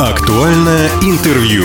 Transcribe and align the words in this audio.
Актуальное 0.00 0.88
интервью. 1.02 1.64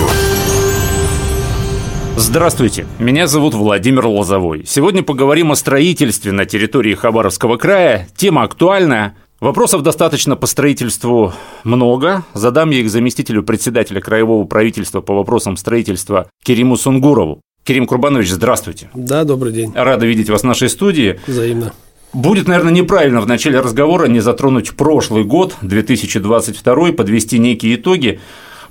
Здравствуйте, 2.18 2.86
меня 3.00 3.28
зовут 3.28 3.54
Владимир 3.54 4.08
Лозовой. 4.08 4.65
Сегодня 4.65 5.04
поговорим 5.04 5.54
о 5.54 5.55
строительстве 5.55 6.34
на 6.34 6.46
территории 6.46 6.96
Хабаровского 6.96 7.56
края. 7.56 8.10
Тема 8.18 8.44
актуальная. 8.44 9.16
Вопросов 9.40 9.84
достаточно 9.84 10.36
по 10.36 10.48
строительству 10.48 11.32
много. 11.63 12.25
Задам 12.34 12.71
я 12.71 12.79
их 12.79 12.89
заместителю 12.89 13.41
председателя 13.41 14.02
Краевого 14.02 14.43
правительства 14.43 14.99
по 14.99 15.13
вопросам 15.13 15.55
строительства 15.55 16.29
Кериму 16.43 16.75
Сунгурову. 16.75 17.39
Керим 17.63 17.88
Курбанович, 17.88 18.31
здравствуйте. 18.31 18.89
Да, 18.93 19.23
добрый 19.23 19.54
день. 19.54 19.71
Рада 19.73 20.05
видеть 20.05 20.29
вас 20.29 20.41
в 20.41 20.45
нашей 20.45 20.67
студии. 20.67 21.21
Взаимно. 21.25 21.71
Будет, 22.16 22.47
наверное, 22.47 22.71
неправильно 22.71 23.20
в 23.20 23.27
начале 23.27 23.59
разговора 23.59 24.05
не 24.05 24.21
затронуть 24.21 24.71
прошлый 24.71 25.25
год, 25.25 25.55
2022, 25.61 26.93
подвести 26.93 27.38
некие 27.38 27.76
итоги. 27.76 28.21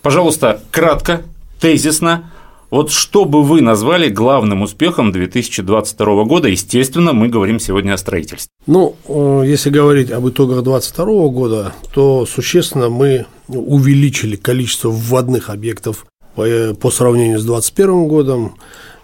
Пожалуйста, 0.00 0.62
кратко, 0.70 1.20
тезисно, 1.60 2.30
вот 2.70 2.91
что 2.91 3.27
бы 3.27 3.42
вы 3.42 3.60
назвали 3.60 4.09
главным 4.09 4.62
успехом 4.62 5.12
2022 5.12 6.24
года? 6.24 6.48
Естественно, 6.48 7.12
мы 7.12 7.28
говорим 7.28 7.60
сегодня 7.60 7.92
о 7.92 7.98
строительстве. 7.98 8.48
Ну, 8.66 8.96
э, 9.06 9.42
если 9.45 9.69
говорить 9.69 10.11
об 10.11 10.27
итогах 10.27 10.62
2022 10.62 11.28
года, 11.28 11.74
то 11.92 12.24
существенно 12.24 12.88
мы 12.88 13.27
увеличили 13.48 14.36
количество 14.36 14.88
вводных 14.88 15.50
объектов 15.50 16.06
по, 16.34 16.47
по 16.80 16.91
сравнению 16.91 17.41
с 17.41 17.45
2021 17.45 18.08
годом. 18.08 18.55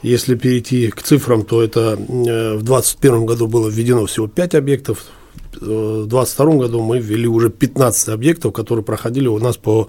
Если 0.03 0.35
перейти 0.35 0.89
к 0.89 1.03
цифрам, 1.03 1.45
то 1.45 1.63
это 1.63 1.99
э, 1.99 2.55
в 2.57 2.63
2021 2.63 3.27
году 3.27 3.47
было 3.47 3.69
введено 3.69 4.07
всего 4.07 4.29
5 4.29 4.55
объектов, 4.55 5.05
э, 5.55 5.57
в 5.59 6.07
2022 6.07 6.55
году 6.57 6.83
мы 6.83 6.99
ввели 6.99 7.27
уже 7.27 7.51
15 7.51 8.09
объектов, 8.09 8.55
которые 8.55 8.85
проходили 8.85 9.29
у 9.29 9.39
нас 9.39 9.59
по 9.59 9.89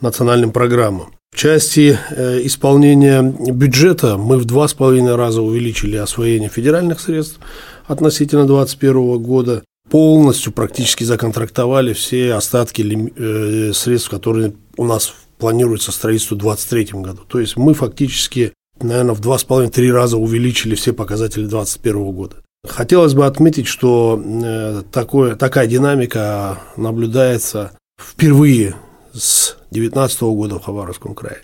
национальным 0.00 0.50
программам. 0.50 1.14
В 1.32 1.36
части 1.36 1.96
э, 2.10 2.40
исполнения 2.44 3.22
бюджета 3.22 4.18
мы 4.18 4.36
в 4.38 4.44
два 4.46 4.66
с 4.66 4.74
половиной 4.74 5.14
раза 5.14 5.42
увеличили 5.42 5.96
освоение 5.96 6.48
федеральных 6.48 7.00
средств 7.00 7.38
относительно 7.86 8.46
2021 8.46 9.22
года. 9.22 9.62
Полностью 9.88 10.52
практически 10.52 11.04
законтрактовали 11.04 11.92
все 11.92 12.34
остатки 12.34 13.72
средств, 13.72 14.10
которые 14.10 14.54
у 14.76 14.84
нас 14.84 15.14
планируется 15.38 15.92
строительство 15.92 16.34
в 16.34 16.38
2023 16.38 17.00
году. 17.00 17.22
То 17.28 17.40
есть 17.40 17.56
мы 17.56 17.74
фактически 17.74 18.52
наверное, 18.82 19.14
в 19.14 19.20
два 19.20 19.38
с 19.38 19.44
половиной 19.44 19.70
три 19.70 19.90
раза 19.90 20.16
увеличили 20.16 20.74
все 20.74 20.92
показатели 20.92 21.46
2021 21.46 22.12
года. 22.12 22.36
Хотелось 22.66 23.14
бы 23.14 23.26
отметить, 23.26 23.66
что 23.66 24.22
э, 24.24 24.82
такое, 24.92 25.34
такая 25.34 25.66
динамика 25.66 26.60
наблюдается 26.76 27.72
впервые 28.00 28.76
с 29.12 29.56
2019 29.72 30.22
года 30.22 30.58
в 30.58 30.64
Хабаровском 30.64 31.14
крае. 31.14 31.40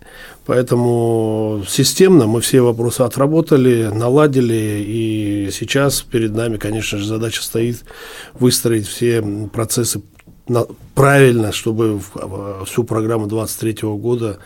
Поэтому 0.47 1.62
системно 1.69 2.27
мы 2.27 2.41
все 2.41 2.61
вопросы 2.61 3.03
отработали, 3.03 3.91
наладили, 3.92 4.83
и 4.86 5.50
сейчас 5.53 6.03
перед 6.03 6.34
нами, 6.34 6.56
конечно 6.56 6.98
же, 6.98 7.06
задача 7.06 7.42
стоит 7.42 7.84
выстроить 8.34 8.86
все 8.86 9.22
процессы 9.53 10.03
правильно, 10.94 11.53
чтобы 11.53 12.00
всю 12.64 12.84
программу 12.84 13.27
2023 13.27 13.89
года 13.91 14.39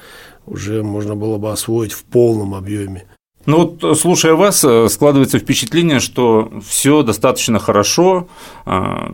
уже 0.47 0.83
можно 0.83 1.15
было 1.15 1.39
бы 1.39 1.53
освоить 1.53 1.93
в 1.93 2.05
полном 2.05 2.55
объеме. 2.55 3.07
Ну 3.45 3.77
вот, 3.81 3.99
слушая 3.99 4.35
вас, 4.35 4.65
э, 4.65 4.89
складывается 4.89 5.39
впечатление, 5.39 5.99
что 5.99 6.53
все 6.65 7.03
достаточно 7.03 7.59
хорошо, 7.59 8.29
а, 8.65 9.13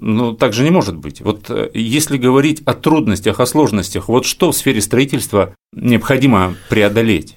но 0.00 0.34
так 0.34 0.52
же 0.52 0.62
не 0.62 0.70
может 0.70 0.96
быть. 0.96 1.22
Вот 1.22 1.46
э, 1.48 1.70
если 1.72 2.18
говорить 2.18 2.62
о 2.66 2.74
трудностях, 2.74 3.40
о 3.40 3.46
сложностях, 3.46 4.08
вот 4.08 4.26
что 4.26 4.52
в 4.52 4.56
сфере 4.56 4.82
строительства 4.82 5.54
необходимо 5.72 6.54
преодолеть? 6.68 7.36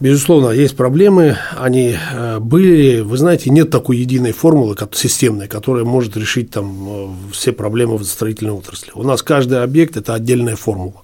Безусловно, 0.00 0.50
есть 0.50 0.76
проблемы, 0.76 1.36
они 1.56 1.94
э, 1.94 2.40
были, 2.40 3.00
вы 3.00 3.16
знаете, 3.16 3.50
нет 3.50 3.70
такой 3.70 3.98
единой 3.98 4.32
формулы 4.32 4.76
системной, 4.92 5.46
которая 5.46 5.84
может 5.84 6.16
решить 6.16 6.50
там 6.50 7.16
все 7.32 7.52
проблемы 7.52 7.96
в 7.96 8.02
строительной 8.02 8.54
отрасли. 8.54 8.90
У 8.94 9.04
нас 9.04 9.22
каждый 9.22 9.62
объект– 9.62 9.96
это 9.98 10.14
отдельная 10.14 10.56
формула. 10.56 11.02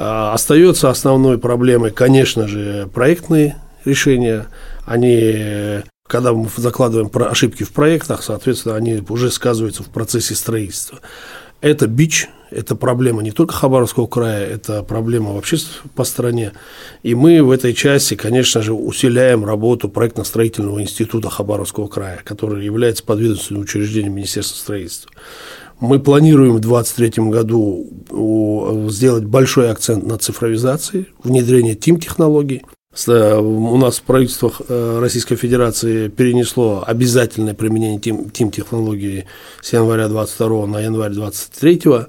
А, 0.00 0.32
остается 0.32 0.90
основной 0.90 1.38
проблемой, 1.38 1.90
конечно 1.90 2.46
же, 2.46 2.88
проектные 2.94 3.56
решения. 3.84 4.46
Они, 4.86 5.82
когда 6.06 6.32
мы 6.32 6.48
закладываем 6.56 7.10
ошибки 7.28 7.64
в 7.64 7.72
проектах, 7.72 8.22
соответственно, 8.22 8.76
они 8.76 9.02
уже 9.08 9.32
сказываются 9.32 9.82
в 9.82 9.88
процессе 9.88 10.36
строительства. 10.36 11.00
Это 11.60 11.88
бич, 11.88 12.28
это 12.52 12.76
проблема 12.76 13.24
не 13.24 13.32
только 13.32 13.54
Хабаровского 13.54 14.06
края, 14.06 14.46
это 14.46 14.84
проблема 14.84 15.32
вообще 15.32 15.56
по 15.96 16.04
стране. 16.04 16.52
И 17.02 17.16
мы 17.16 17.42
в 17.42 17.50
этой 17.50 17.74
части, 17.74 18.14
конечно 18.14 18.62
же, 18.62 18.74
усиляем 18.74 19.44
работу 19.44 19.88
проектно-строительного 19.88 20.80
института 20.80 21.28
Хабаровского 21.28 21.88
края, 21.88 22.20
который 22.22 22.64
является 22.64 23.02
подведомственным 23.02 23.64
учреждением 23.64 24.14
Министерства 24.14 24.56
строительства. 24.56 25.10
Мы 25.80 26.00
планируем 26.00 26.54
в 26.56 26.60
2023 26.60 27.24
году 27.30 27.86
сделать 28.90 29.24
большой 29.24 29.70
акцент 29.70 30.04
на 30.04 30.18
цифровизации, 30.18 31.06
внедрение 31.22 31.76
ТИМ-технологий. 31.76 32.64
Э, 33.06 33.38
у 33.38 33.76
нас 33.76 34.00
правительство 34.00 34.50
э, 34.68 34.98
Российской 35.00 35.36
Федерации 35.36 36.08
перенесло 36.08 36.82
обязательное 36.84 37.54
применение 37.54 38.00
ТИМ-технологии 38.00 39.26
с 39.60 39.72
января 39.72 40.08
22 40.08 40.66
на 40.66 40.80
январь 40.80 41.12
23 41.12 41.82
а, 41.86 42.06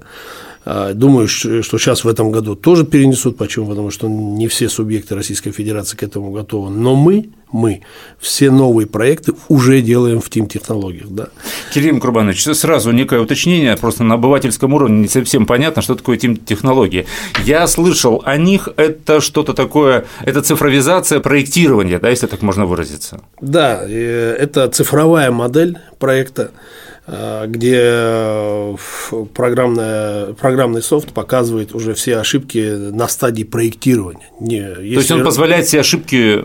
думаю, 0.64 1.26
что 1.28 1.62
сейчас 1.62 2.04
в 2.04 2.08
этом 2.08 2.30
году 2.30 2.54
тоже 2.54 2.84
перенесут. 2.84 3.36
Почему? 3.36 3.66
Потому 3.66 3.90
что 3.90 4.08
не 4.08 4.46
все 4.48 4.68
субъекты 4.68 5.14
Российской 5.14 5.52
Федерации 5.52 5.96
к 5.96 6.02
этому 6.02 6.30
готовы. 6.30 6.70
Но 6.70 6.94
мы, 6.94 7.30
мы 7.52 7.80
все 8.18 8.50
новые 8.50 8.86
проекты 8.86 9.32
уже 9.48 9.80
делаем 9.80 10.20
в 10.20 10.28
ТИМ-технологиях. 10.28 11.08
Да. 11.08 11.28
Кирилл 11.72 11.98
Курбанович, 11.98 12.44
сразу 12.54 12.90
некое 12.92 13.20
уточнение, 13.20 13.76
просто 13.76 14.04
на 14.04 14.14
обывательском 14.14 14.74
уровне 14.74 15.00
не 15.00 15.08
совсем 15.08 15.46
понятно, 15.46 15.82
что 15.82 15.94
такое 15.94 16.16
ТИМ-технологии. 16.16 17.06
Я 17.44 17.66
слышал 17.66 18.22
о 18.24 18.36
них, 18.36 18.68
это 18.76 19.20
что-то 19.20 19.54
такое, 19.54 20.04
это 20.24 20.42
цифровизация 20.42 21.20
проектирования, 21.20 21.98
да, 21.98 22.10
если 22.10 22.26
так 22.26 22.42
можно 22.42 22.66
выразиться. 22.66 23.20
Да, 23.40 23.80
э, 23.82 24.36
это 24.38 24.68
цифровая 24.68 25.30
модель 25.30 25.78
проекта, 25.98 26.50
где 27.46 27.76
э, 27.82 28.76
программная, 29.34 30.32
программный 30.34 30.80
софт 30.80 31.12
показывает 31.12 31.74
уже 31.74 31.94
все 31.94 32.18
ошибки 32.18 32.58
на 32.58 33.08
стадии 33.08 33.42
проектирования. 33.42 34.28
Не. 34.38 34.62
То 34.62 34.80
есть 34.80 35.10
он 35.10 35.24
позволяет 35.24 35.66
все 35.66 35.80
ошибки 35.80 36.40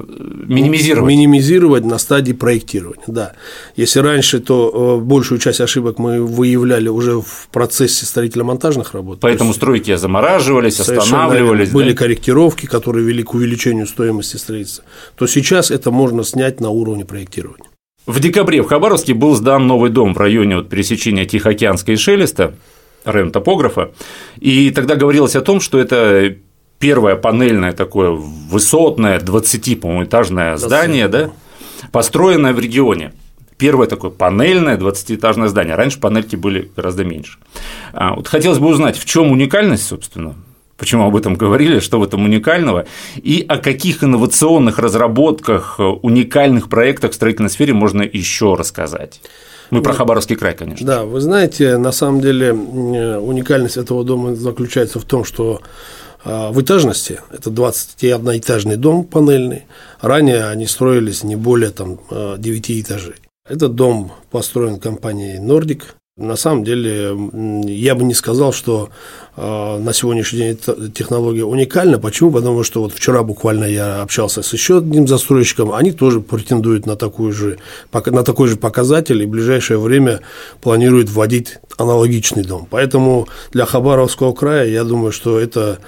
минимизировать? 0.47 1.07
Минимизировать 1.07 1.85
на 1.85 1.99
стадии 1.99 2.33
проектирования, 2.33 3.03
да. 3.05 3.33
Если 3.75 3.99
раньше, 3.99 4.39
то 4.39 4.97
э, 4.99 5.03
большую 5.03 5.37
часть 5.37 5.61
ошибок 5.61 5.99
мы 5.99 6.23
выявляли 6.25 6.87
уже 6.87 7.21
в 7.21 7.47
процессе 7.51 8.07
строительно-монтажных 8.07 8.93
работ. 8.93 9.19
Поэтому 9.21 9.49
есть... 9.49 9.59
стройки 9.59 9.95
замораживались, 9.95 10.79
останавливались. 10.79 11.69
Были 11.69 11.91
да? 11.91 11.97
корректировки, 11.97 12.65
которые 12.65 13.05
вели 13.05 13.21
к 13.21 13.35
увеличению 13.35 13.85
стоимости 13.85 14.37
строительства. 14.37 14.83
То 15.15 15.27
сейчас 15.27 15.69
это 15.69 15.91
можно 15.91 16.23
снять 16.23 16.59
на 16.59 16.69
уровне 16.69 17.05
проектирования. 17.05 17.69
В 18.05 18.19
декабре 18.19 18.61
в 18.61 18.67
Хабаровске 18.67 19.13
был 19.13 19.35
сдан 19.35 19.65
новый 19.65 19.89
дом 19.89 20.13
в 20.13 20.17
районе 20.17 20.57
вот 20.57 20.69
пересечения 20.69 21.25
Тихоокеанской 21.25 21.95
и 21.95 21.97
Шелеста, 21.97 22.53
район 23.03 23.31
топографа, 23.31 23.91
и 24.39 24.69
тогда 24.69 24.95
говорилось 24.95 25.35
о 25.35 25.41
том, 25.41 25.59
что 25.59 25.79
это 25.79 26.35
первое 26.79 27.15
панельное 27.15 27.71
такое 27.71 28.11
высотное 28.11 29.19
20, 29.19 29.79
по-моему, 29.79 30.03
этажное 30.03 30.57
здание, 30.57 31.07
да, 31.07 31.31
построенное 31.91 32.53
в 32.53 32.59
регионе. 32.59 33.13
Первое 33.57 33.87
такое 33.87 34.11
панельное 34.11 34.77
20-этажное 34.77 35.47
здание. 35.47 35.75
Раньше 35.75 35.99
панельки 35.99 36.35
были 36.35 36.69
гораздо 36.75 37.05
меньше. 37.05 37.39
А, 37.93 38.13
вот 38.13 38.27
хотелось 38.27 38.59
бы 38.59 38.67
узнать, 38.67 38.97
в 38.97 39.05
чем 39.05 39.31
уникальность, 39.31 39.87
собственно, 39.87 40.35
почему 40.77 41.07
об 41.07 41.15
этом 41.15 41.35
говорили, 41.35 41.79
что 41.79 41.99
в 41.99 42.03
этом 42.03 42.25
уникального, 42.25 42.85
и 43.15 43.45
о 43.47 43.57
каких 43.57 44.03
инновационных 44.03 44.79
разработках, 44.79 45.79
уникальных 45.79 46.69
проектах 46.69 47.11
в 47.11 47.15
строительной 47.15 47.49
сфере 47.49 47.73
можно 47.73 48.01
еще 48.01 48.55
рассказать. 48.55 49.21
Мы 49.71 49.81
про 49.81 49.93
Хабаровский 49.93 50.35
край, 50.35 50.55
конечно. 50.55 50.85
Да, 50.85 51.05
вы 51.05 51.19
знаете, 51.21 51.77
на 51.77 51.91
самом 51.91 52.21
деле 52.21 52.53
уникальность 52.53 53.77
этого 53.77 54.03
дома 54.03 54.35
заключается 54.35 54.99
в 54.99 55.05
том, 55.05 55.25
что 55.25 55.61
а, 56.23 56.51
в 56.51 56.59
этажности, 56.61 57.19
это 57.31 57.51
21-этажный 57.51 58.77
дом 58.77 59.03
панельный, 59.03 59.65
ранее 60.01 60.45
они 60.45 60.65
строились 60.65 61.23
не 61.23 61.35
более 61.35 61.69
там, 61.69 61.99
9 62.09 62.69
а, 62.69 62.81
этажей. 62.81 63.15
Этот 63.47 63.75
дом 63.75 64.11
построен 64.31 64.79
компанией 64.79 65.39
Nordic, 65.39 65.83
На 66.17 66.37
самом 66.37 66.63
деле, 66.63 67.13
я 67.65 67.93
бы 67.93 68.05
не 68.05 68.13
сказал, 68.13 68.53
что 68.53 68.87
э, 69.35 69.77
на 69.79 69.91
сегодняшний 69.91 70.39
день 70.39 70.51
эта 70.51 70.89
технология 70.89 71.43
уникальна. 71.43 71.99
Почему? 71.99 72.31
Потому 72.31 72.63
что 72.63 72.83
вот 72.83 72.93
вчера 72.93 73.21
буквально 73.21 73.65
я 73.65 74.01
общался 74.01 74.41
с 74.41 74.53
еще 74.53 74.77
одним 74.77 75.09
застройщиком, 75.09 75.73
они 75.73 75.91
тоже 75.91 76.21
претендуют 76.21 76.85
на, 76.85 76.95
такую 76.95 77.33
же, 77.33 77.57
на 77.91 78.23
такой 78.23 78.47
же 78.47 78.55
показатель 78.55 79.21
и 79.21 79.25
в 79.25 79.29
ближайшее 79.29 79.77
время 79.77 80.21
планируют 80.61 81.09
вводить 81.09 81.57
аналогичный 81.75 82.45
дом. 82.45 82.65
Поэтому 82.69 83.27
для 83.51 83.65
Хабаровского 83.65 84.31
края 84.31 84.69
я 84.69 84.85
думаю, 84.85 85.11
что 85.11 85.37
это 85.37 85.79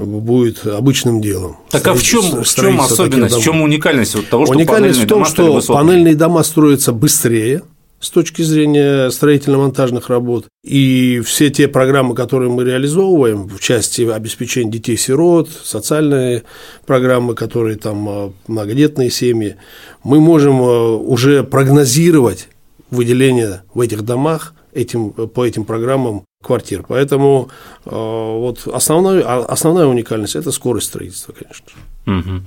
будет 0.00 0.66
обычным 0.66 1.20
делом. 1.20 1.58
Так 1.70 1.86
а 1.86 1.94
в 1.94 2.02
чем, 2.02 2.42
в 2.42 2.44
чем 2.44 2.80
особенность, 2.80 3.36
в 3.36 3.40
чем 3.40 3.62
уникальность 3.62 4.16
вот 4.16 4.28
того, 4.28 4.46
что 4.46 4.54
уникальность 4.56 4.98
в 4.98 5.06
том, 5.06 5.24
что 5.24 5.60
панельные 5.68 6.16
дома 6.16 6.42
строятся 6.42 6.92
быстрее, 6.92 7.62
с 8.00 8.10
точки 8.10 8.42
зрения 8.42 9.10
строительно-монтажных 9.10 10.08
работ. 10.08 10.46
И 10.64 11.20
все 11.24 11.50
те 11.50 11.68
программы, 11.68 12.14
которые 12.14 12.50
мы 12.50 12.64
реализовываем 12.64 13.48
в 13.48 13.60
части 13.60 14.02
обеспечения 14.02 14.70
детей-сирот, 14.70 15.48
социальные 15.50 16.44
программы, 16.86 17.34
которые 17.34 17.76
там 17.76 18.08
а, 18.08 18.32
многодетные 18.46 19.10
семьи, 19.10 19.56
мы 20.04 20.20
можем 20.20 20.60
а, 20.60 20.96
уже 20.96 21.42
прогнозировать 21.42 22.48
выделение 22.90 23.62
в 23.74 23.80
этих 23.80 24.02
домах 24.02 24.54
этим, 24.72 25.10
по 25.10 25.44
этим 25.44 25.64
программам 25.64 26.24
квартир. 26.42 26.84
Поэтому 26.86 27.48
э, 27.84 27.90
вот 27.90 28.66
основная, 28.72 29.22
основная 29.44 29.86
уникальность– 29.86 30.36
это 30.36 30.52
скорость 30.52 30.88
строительства, 30.88 31.32
конечно. 31.32 31.66
Угу. 32.06 32.42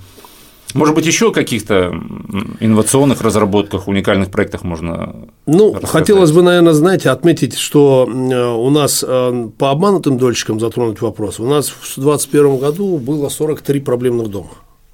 Может 0.74 0.96
быть, 0.96 1.06
еще 1.06 1.32
каких-то 1.32 1.92
инновационных 2.60 3.22
разработках, 3.22 3.88
уникальных 3.88 4.30
проектах 4.30 4.64
можно. 4.64 5.30
Ну, 5.48 5.74
рассказать? 5.74 5.90
хотелось 5.90 6.32
бы, 6.32 6.44
наверное, 6.44 6.74
знаете, 6.74 7.10
отметить, 7.10 7.58
что 7.58 8.06
у 8.06 8.70
нас 8.70 9.04
э, 9.08 9.50
по 9.58 9.72
обманутым 9.72 10.18
дольщикам 10.18 10.60
затронуть 10.60 11.02
вопрос. 11.02 11.40
У 11.40 11.46
нас 11.46 11.70
в 11.70 11.96
2021 11.96 12.58
году 12.58 12.98
было 12.98 13.30
43 13.30 13.80
проблемных 13.80 14.28
дома 14.28 14.52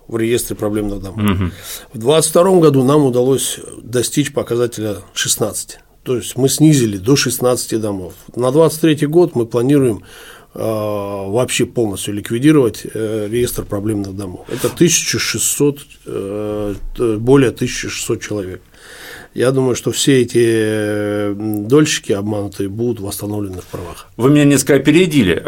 в 0.08 0.18
реестре 0.18 0.56
проблемных 0.56 1.02
домов. 1.02 1.20
Угу. 1.20 1.52
В 1.94 2.00
2022 2.00 2.60
году 2.60 2.84
нам 2.84 3.06
удалось 3.06 3.60
достичь 3.82 4.32
показателя 4.32 4.98
16. 5.14 5.80
То 6.04 6.16
есть 6.16 6.38
мы 6.38 6.48
снизили 6.48 6.98
до 6.98 7.16
16 7.16 7.82
домов. 7.82 8.14
На 8.36 8.52
2023 8.52 9.08
год 9.08 9.36
мы 9.36 9.46
планируем 9.46 10.04
Э, 10.04 10.35
вообще 10.56 11.66
полностью 11.66 12.14
ликвидировать 12.14 12.84
э, 12.86 13.28
реестр 13.30 13.66
проблемных 13.66 14.16
домов. 14.16 14.46
Это 14.48 14.68
1600, 14.68 15.80
э, 16.06 16.76
более 17.20 17.50
1600 17.50 18.22
человек. 18.22 18.62
Я 19.34 19.52
думаю, 19.52 19.76
что 19.76 19.92
все 19.92 20.22
эти 20.22 21.34
дольщики 21.34 22.14
обманутые 22.14 22.70
будут 22.70 23.02
восстановлены 23.02 23.60
в 23.60 23.66
правах. 23.66 24.08
Вы 24.16 24.30
меня 24.30 24.46
несколько 24.46 24.76
опередили. 24.76 25.44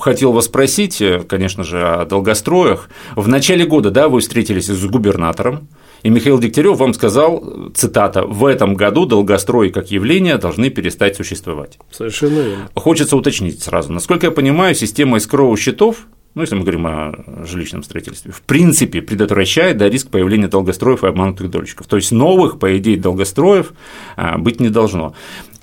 Хотел 0.00 0.32
вас 0.32 0.46
спросить, 0.46 1.02
конечно 1.28 1.62
же, 1.62 1.86
о 1.86 2.06
долгостроях. 2.06 2.88
В 3.16 3.28
начале 3.28 3.66
года 3.66 3.90
да, 3.90 4.08
вы 4.08 4.20
встретились 4.20 4.68
с 4.68 4.86
губернатором, 4.86 5.68
и 6.02 6.10
Михаил 6.10 6.38
Дегтярев 6.38 6.78
вам 6.78 6.94
сказал, 6.94 7.70
цитата, 7.74 8.24
«В 8.24 8.46
этом 8.46 8.74
году 8.74 9.06
долгострои 9.06 9.68
как 9.68 9.90
явление 9.90 10.38
должны 10.38 10.70
перестать 10.70 11.16
существовать». 11.16 11.78
Совершенно 11.90 12.40
верно. 12.40 12.68
Хочется 12.74 13.16
уточнить 13.16 13.62
сразу. 13.62 13.92
Насколько 13.92 14.26
я 14.26 14.32
понимаю, 14.32 14.74
система 14.74 15.18
искровых 15.18 15.58
счетов 15.58 16.06
ну, 16.34 16.42
если 16.42 16.54
мы 16.54 16.60
говорим 16.60 16.86
о 16.86 17.12
жилищном 17.46 17.82
строительстве, 17.82 18.30
в 18.30 18.42
принципе 18.42 19.02
предотвращает 19.02 19.76
да, 19.76 19.88
риск 19.88 20.08
появления 20.08 20.46
долгостроев 20.46 21.02
и 21.02 21.08
обманутых 21.08 21.50
дольщиков. 21.50 21.88
То 21.88 21.96
есть 21.96 22.12
новых, 22.12 22.60
по 22.60 22.78
идее, 22.78 22.96
долгостроев 22.96 23.72
а, 24.14 24.38
быть 24.38 24.60
не 24.60 24.68
должно. 24.68 25.14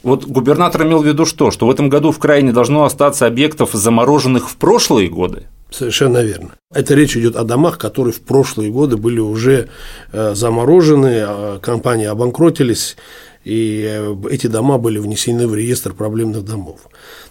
Вот 0.03 0.25
губернатор 0.25 0.83
имел 0.83 1.01
в 1.01 1.07
виду 1.07 1.25
что? 1.25 1.49
Что 1.49 1.65
в 1.67 1.71
этом 1.71 1.87
году 1.87 2.11
в 2.11 2.19
крае 2.19 2.41
не 2.41 2.51
должно 2.51 2.83
остаться 2.83 3.25
объектов, 3.25 3.69
замороженных 3.71 4.49
в 4.49 4.57
прошлые 4.57 5.07
годы? 5.07 5.47
Совершенно 5.69 6.19
верно. 6.19 6.51
Это 6.73 6.93
речь 6.93 7.17
идет 7.17 7.35
о 7.35 7.43
домах, 7.43 7.77
которые 7.77 8.13
в 8.13 8.21
прошлые 8.21 8.71
годы 8.71 8.97
были 8.97 9.19
уже 9.19 9.69
э, 10.11 10.33
заморожены, 10.35 11.23
а 11.25 11.59
компании 11.59 12.05
обанкротились, 12.05 12.95
и 13.43 13.85
э, 13.87 14.15
эти 14.29 14.47
дома 14.47 14.77
были 14.77 14.99
внесены 14.99 15.47
в 15.47 15.55
реестр 15.55 15.93
проблемных 15.93 16.45
домов. 16.45 16.81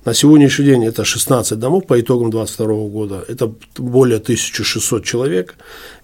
На 0.05 0.13
сегодняшний 0.13 0.67
день 0.67 0.85
это 0.85 1.03
16 1.03 1.59
домов 1.59 1.87
по 1.87 1.99
итогам 1.99 2.31
2022 2.31 2.89
года, 2.89 3.25
это 3.27 3.51
более 3.79 4.19
1600 4.19 5.03
человек, 5.03 5.55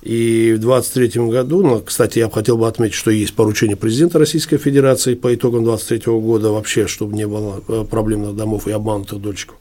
и 0.00 0.54
в 0.56 0.60
2023 0.60 1.26
году, 1.28 1.62
ну, 1.62 1.80
кстати, 1.80 2.20
я 2.20 2.30
хотел 2.30 2.56
бы 2.56 2.66
отметить, 2.66 2.94
что 2.94 3.10
есть 3.10 3.34
поручение 3.34 3.76
президента 3.76 4.18
Российской 4.18 4.56
Федерации 4.56 5.14
по 5.14 5.34
итогам 5.34 5.64
2023 5.64 6.12
года 6.14 6.50
вообще, 6.50 6.86
чтобы 6.86 7.14
не 7.14 7.26
было 7.26 7.62
э, 7.68 7.84
проблемных 7.84 8.34
домов 8.34 8.66
и 8.66 8.72
обманутых 8.72 9.20
дольщиков. 9.20 9.56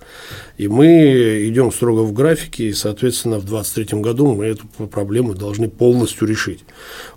И 0.58 0.70
мы 0.70 1.46
идем 1.48 1.72
строго 1.74 2.02
в 2.02 2.14
графике, 2.14 2.70
и, 2.70 2.74
соответственно, 2.74 3.40
в 3.40 3.46
2023 3.46 4.00
году 4.00 4.34
мы 4.34 4.46
эту 4.46 4.66
проблему 4.88 5.34
должны 5.34 5.70
полностью 5.70 6.28
решить. 6.28 6.66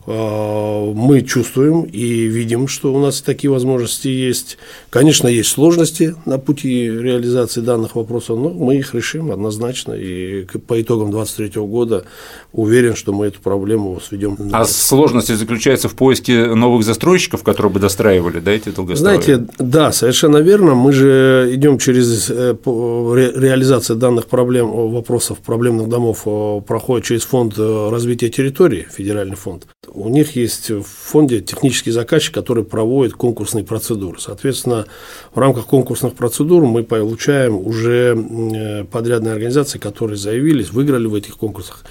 А, 0.06 0.92
мы 0.92 1.22
чувствуем 1.22 1.82
и 1.82 2.24
видим, 2.26 2.66
что 2.66 2.92
у 2.92 2.98
нас 3.00 3.20
такие 3.20 3.50
возможности 3.50 4.08
есть. 4.08 4.58
Конечно, 4.90 5.28
есть 5.28 5.50
сложности 5.50 6.14
на 6.24 6.38
пути 6.38 6.88
реализации 7.12 7.61
данных 7.61 7.97
вопросов, 7.97 8.38
но 8.38 8.50
мы 8.50 8.76
их 8.76 8.94
решим 8.94 9.31
однозначно. 9.31 9.93
И 9.93 10.44
по 10.67 10.81
итогам 10.81 11.11
2023 11.11 11.62
года 11.62 12.05
уверен, 12.53 12.94
что 12.97 13.12
мы 13.12 13.26
эту 13.26 13.41
проблему 13.41 14.00
сведем. 14.00 14.37
А 14.53 14.64
сложности 14.64 15.32
заключаются 15.32 15.88
в 15.88 15.94
поиске 15.94 16.47
новых 16.55 16.85
застройщиков, 16.85 17.43
которые 17.43 17.73
бы 17.73 17.81
достраивали 17.81 18.41
да, 18.41 18.53
эти 18.53 18.70
долгострои? 18.70 19.14
Знаете, 19.14 19.47
да, 19.59 19.93
совершенно 19.93 20.38
верно. 20.38 20.75
Мы 20.75 20.93
же 20.93 21.50
идем 21.53 21.79
через 21.79 22.31
э, 22.31 22.55
реализация 22.64 23.97
данных 23.97 24.26
проблем, 24.26 24.70
вопросов 24.70 25.38
проблемных 25.38 25.88
домов 25.88 26.23
проходит 26.67 27.06
через 27.06 27.23
фонд 27.25 27.55
э, 27.58 27.88
развития 27.91 28.29
территории, 28.29 28.87
федеральный 28.91 29.37
фонд. 29.37 29.67
У 29.88 30.08
них 30.08 30.37
есть 30.37 30.70
в 30.70 30.82
фонде 30.82 31.41
технический 31.41 31.91
заказчик, 31.91 32.35
который 32.35 32.65
проводит 32.65 33.15
конкурсные 33.15 33.65
процедуры. 33.65 34.19
Соответственно, 34.20 34.87
в 35.35 35.38
рамках 35.38 35.67
конкурсных 35.67 36.15
процедур 36.15 36.65
мы 36.65 36.82
получаем 37.02 37.56
уже 37.56 38.14
э, 38.16 38.84
подрядные 38.84 39.32
организации, 39.32 39.78
которые 39.81 40.16
заявились, 40.16 40.70
выиграли 40.70 41.06
в 41.06 41.14
этих 41.16 41.37
конкурсах. 41.37 41.82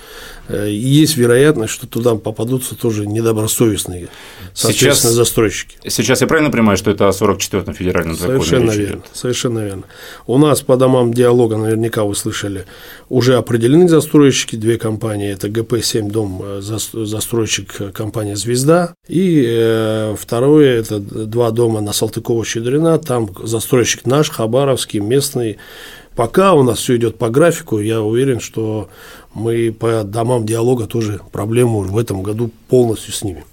Э, 0.48 0.68
есть 0.70 1.18
вероятность, 1.18 1.74
что 1.74 1.88
туда 1.88 2.16
попадутся 2.16 2.76
тоже 2.76 3.06
недобросовестные, 3.06 4.10
соответственно, 4.54 4.96
сейчас, 4.96 5.14
застройщики. 5.14 5.78
Сейчас 5.88 6.22
я 6.22 6.28
правильно 6.28 6.52
понимаю, 6.52 6.78
что 6.78 6.92
это 6.92 7.08
о 7.08 7.12
44-м 7.12 7.74
федеральном 7.74 8.16
законе? 8.16 8.42
Совершенно 8.44 8.72
верно, 8.72 9.04
совершенно 9.14 9.60
верно. 9.60 9.84
У 10.28 10.38
нас 10.38 10.62
по 10.62 10.78
домам 10.78 11.14
диалога, 11.14 11.58
наверняка 11.58 12.04
вы 12.04 12.16
слышали, 12.16 12.66
уже 13.10 13.36
определены 13.36 13.88
застройщики, 13.88 14.56
две 14.56 14.78
компании, 14.78 15.32
это 15.32 15.48
ГП-7 15.48 16.12
дом, 16.12 16.42
э, 16.44 16.62
застройщик 16.62 17.80
э, 17.80 17.92
компания 17.92 18.36
«Звезда», 18.36 18.94
и 19.08 20.14
второе, 20.18 20.80
это 20.80 21.00
два 21.00 21.52
дома 21.52 21.82
на 21.82 21.92
Салтыкова-Щедрина, 21.92 22.98
там 23.00 23.30
застройщик 23.44 24.06
наш, 24.06 24.30
Хабаровский, 24.30 25.00
местный, 25.00 25.58
Пока 26.16 26.54
у 26.54 26.64
нас 26.64 26.80
все 26.80 26.98
идет 26.98 27.18
по 27.18 27.30
графику, 27.30 27.80
я 27.80 28.02
уверен, 28.02 28.40
что 28.40 28.90
мы 29.34 29.72
по 29.72 30.04
домам 30.04 30.46
диалога 30.46 30.86
тоже 30.86 31.22
проблему 31.32 31.82
в 31.82 31.98
этом 31.98 32.22
году 32.22 32.52
полностью 32.68 33.14
снимем. 33.14 33.44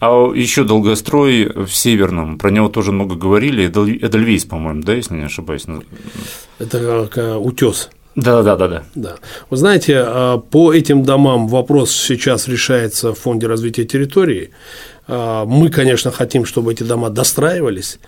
А 0.00 0.32
еще 0.34 0.64
долгострой 0.64 1.46
в 1.46 1.68
Северном, 1.68 2.38
про 2.38 2.50
него 2.50 2.68
тоже 2.68 2.92
много 2.92 3.14
говорили, 3.14 3.66
Эдельвейс, 3.66 4.44
по-моему, 4.44 4.82
да, 4.82 4.94
если 4.94 5.14
не 5.14 5.24
ошибаюсь? 5.24 5.66
Это 6.58 7.06
как 7.08 7.18
э, 7.18 7.36
утес. 7.36 7.90
Да, 8.18 8.42
да, 8.42 8.56
да, 8.56 8.66
да. 8.66 8.82
Да. 8.96 9.14
Вы 9.48 9.56
знаете, 9.56 10.02
а, 10.04 10.38
по 10.38 10.74
этим 10.74 11.04
домам 11.04 11.46
вопрос 11.46 11.92
сейчас 11.92 12.48
решается 12.48 13.14
в 13.14 13.18
Фонде 13.20 13.46
развития 13.46 13.84
территории. 13.84 14.50
А, 15.06 15.44
мы, 15.44 15.70
конечно, 15.70 16.10
хотим, 16.10 16.44
чтобы 16.44 16.72
эти 16.72 16.82
дома 16.82 17.10
достраивались. 17.10 18.00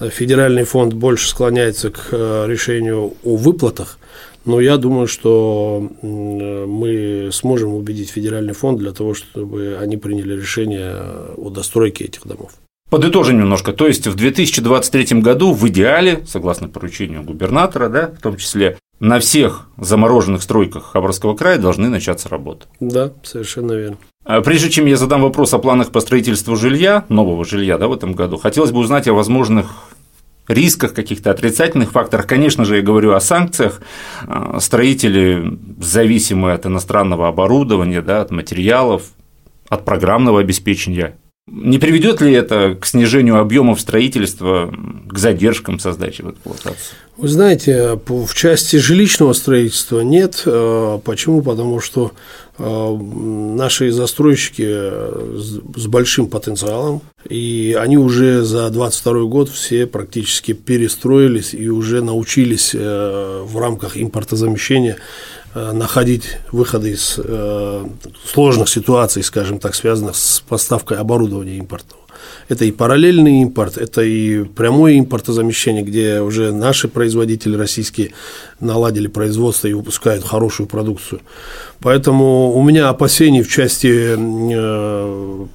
Федеральный 0.00 0.64
фонд 0.64 0.94
больше 0.94 1.28
склоняется 1.28 1.90
к 1.90 2.08
э, 2.12 2.46
решению 2.46 3.14
о 3.24 3.36
выплатах, 3.36 3.98
но 4.44 4.60
я 4.60 4.76
думаю, 4.76 5.08
что 5.08 5.90
мы 6.02 7.30
сможем 7.32 7.74
убедить 7.74 8.10
федеральный 8.10 8.54
фонд 8.54 8.78
для 8.78 8.92
того, 8.92 9.14
чтобы 9.14 9.76
они 9.80 9.96
приняли 9.96 10.34
решение 10.34 10.94
о 11.36 11.50
достройке 11.50 12.04
этих 12.04 12.26
домов. 12.26 12.52
Подытожим 12.88 13.38
немножко. 13.38 13.72
То 13.72 13.88
есть 13.88 14.06
в 14.06 14.14
2023 14.14 15.20
году 15.20 15.52
в 15.52 15.66
идеале, 15.68 16.22
согласно 16.26 16.68
поручению 16.68 17.24
губернатора, 17.24 17.88
да, 17.88 18.14
в 18.16 18.22
том 18.22 18.36
числе 18.36 18.78
на 19.00 19.18
всех 19.18 19.66
замороженных 19.76 20.42
стройках 20.42 20.92
Хабаровского 20.92 21.34
края 21.34 21.58
должны 21.58 21.88
начаться 21.88 22.28
работы. 22.28 22.66
Да, 22.78 23.12
совершенно 23.24 23.72
верно. 23.72 23.98
А 24.26 24.40
прежде 24.40 24.70
чем 24.70 24.86
я 24.86 24.96
задам 24.96 25.22
вопрос 25.22 25.54
о 25.54 25.58
планах 25.58 25.92
по 25.92 26.00
строительству 26.00 26.56
жилья, 26.56 27.04
нового 27.08 27.44
жилья 27.44 27.78
да, 27.78 27.86
в 27.86 27.92
этом 27.92 28.12
году, 28.12 28.38
хотелось 28.38 28.72
бы 28.72 28.80
узнать 28.80 29.06
о 29.06 29.14
возможных 29.14 29.84
рисках, 30.48 30.94
каких-то 30.94 31.30
отрицательных 31.30 31.92
факторах. 31.92 32.26
Конечно 32.26 32.64
же, 32.64 32.76
я 32.76 32.82
говорю 32.82 33.12
о 33.12 33.20
санкциях. 33.20 33.80
А, 34.26 34.58
строители, 34.58 35.58
зависимые 35.80 36.54
от 36.54 36.66
иностранного 36.66 37.28
оборудования, 37.28 38.02
да, 38.02 38.20
от 38.20 38.32
материалов, 38.32 39.04
от 39.68 39.84
программного 39.84 40.40
обеспечения, 40.40 41.16
Не 41.48 41.78
приведет 41.78 42.20
ли 42.20 42.32
это 42.32 42.76
к 42.80 42.84
снижению 42.86 43.38
объемов 43.38 43.80
строительства, 43.80 44.74
к 45.08 45.16
задержкам 45.16 45.78
создачи 45.78 46.22
в 46.22 46.32
эксплуатацию? 46.32 46.96
Вы 47.16 47.28
знаете, 47.28 47.98
в 48.06 48.34
части 48.34 48.76
жилищного 48.76 49.32
строительства 49.32 50.00
нет. 50.00 50.42
Э, 50.44 50.98
почему? 51.02 51.40
Потому 51.40 51.80
что 51.80 52.12
э, 52.58 52.96
наши 52.98 53.90
застройщики 53.90 54.62
с 55.74 55.86
большим 55.86 56.28
потенциалом, 56.28 57.00
и 57.26 57.74
они 57.80 57.96
уже 57.96 58.42
за 58.42 58.68
2022 58.68 59.22
год 59.22 59.48
все 59.48 59.86
практически 59.86 60.52
перестроились 60.52 61.54
и 61.54 61.70
уже 61.70 62.02
научились 62.02 62.72
э, 62.74 63.42
в 63.46 63.58
рамках 63.58 63.96
импортозамещения 63.96 64.96
находить 65.54 66.36
выходы 66.52 66.90
из 66.90 67.18
сложных 68.30 68.68
ситуаций, 68.68 69.22
скажем 69.22 69.58
так, 69.58 69.74
связанных 69.74 70.14
с 70.14 70.40
поставкой 70.40 70.98
оборудования 70.98 71.56
импортного. 71.56 72.05
Это 72.48 72.64
и 72.64 72.70
параллельный 72.70 73.42
импорт, 73.42 73.76
это 73.78 74.02
и 74.02 74.44
прямое 74.44 74.98
импортозамещение, 74.98 75.82
где 75.82 76.20
уже 76.20 76.52
наши 76.52 76.88
производители 76.88 77.56
российские 77.56 78.12
наладили 78.60 79.06
производство 79.06 79.68
и 79.68 79.72
выпускают 79.72 80.24
хорошую 80.24 80.66
продукцию. 80.66 81.20
Поэтому 81.80 82.52
у 82.52 82.62
меня 82.62 82.88
опасений 82.88 83.42
в 83.42 83.50
части 83.50 84.16
э, 84.16 85.46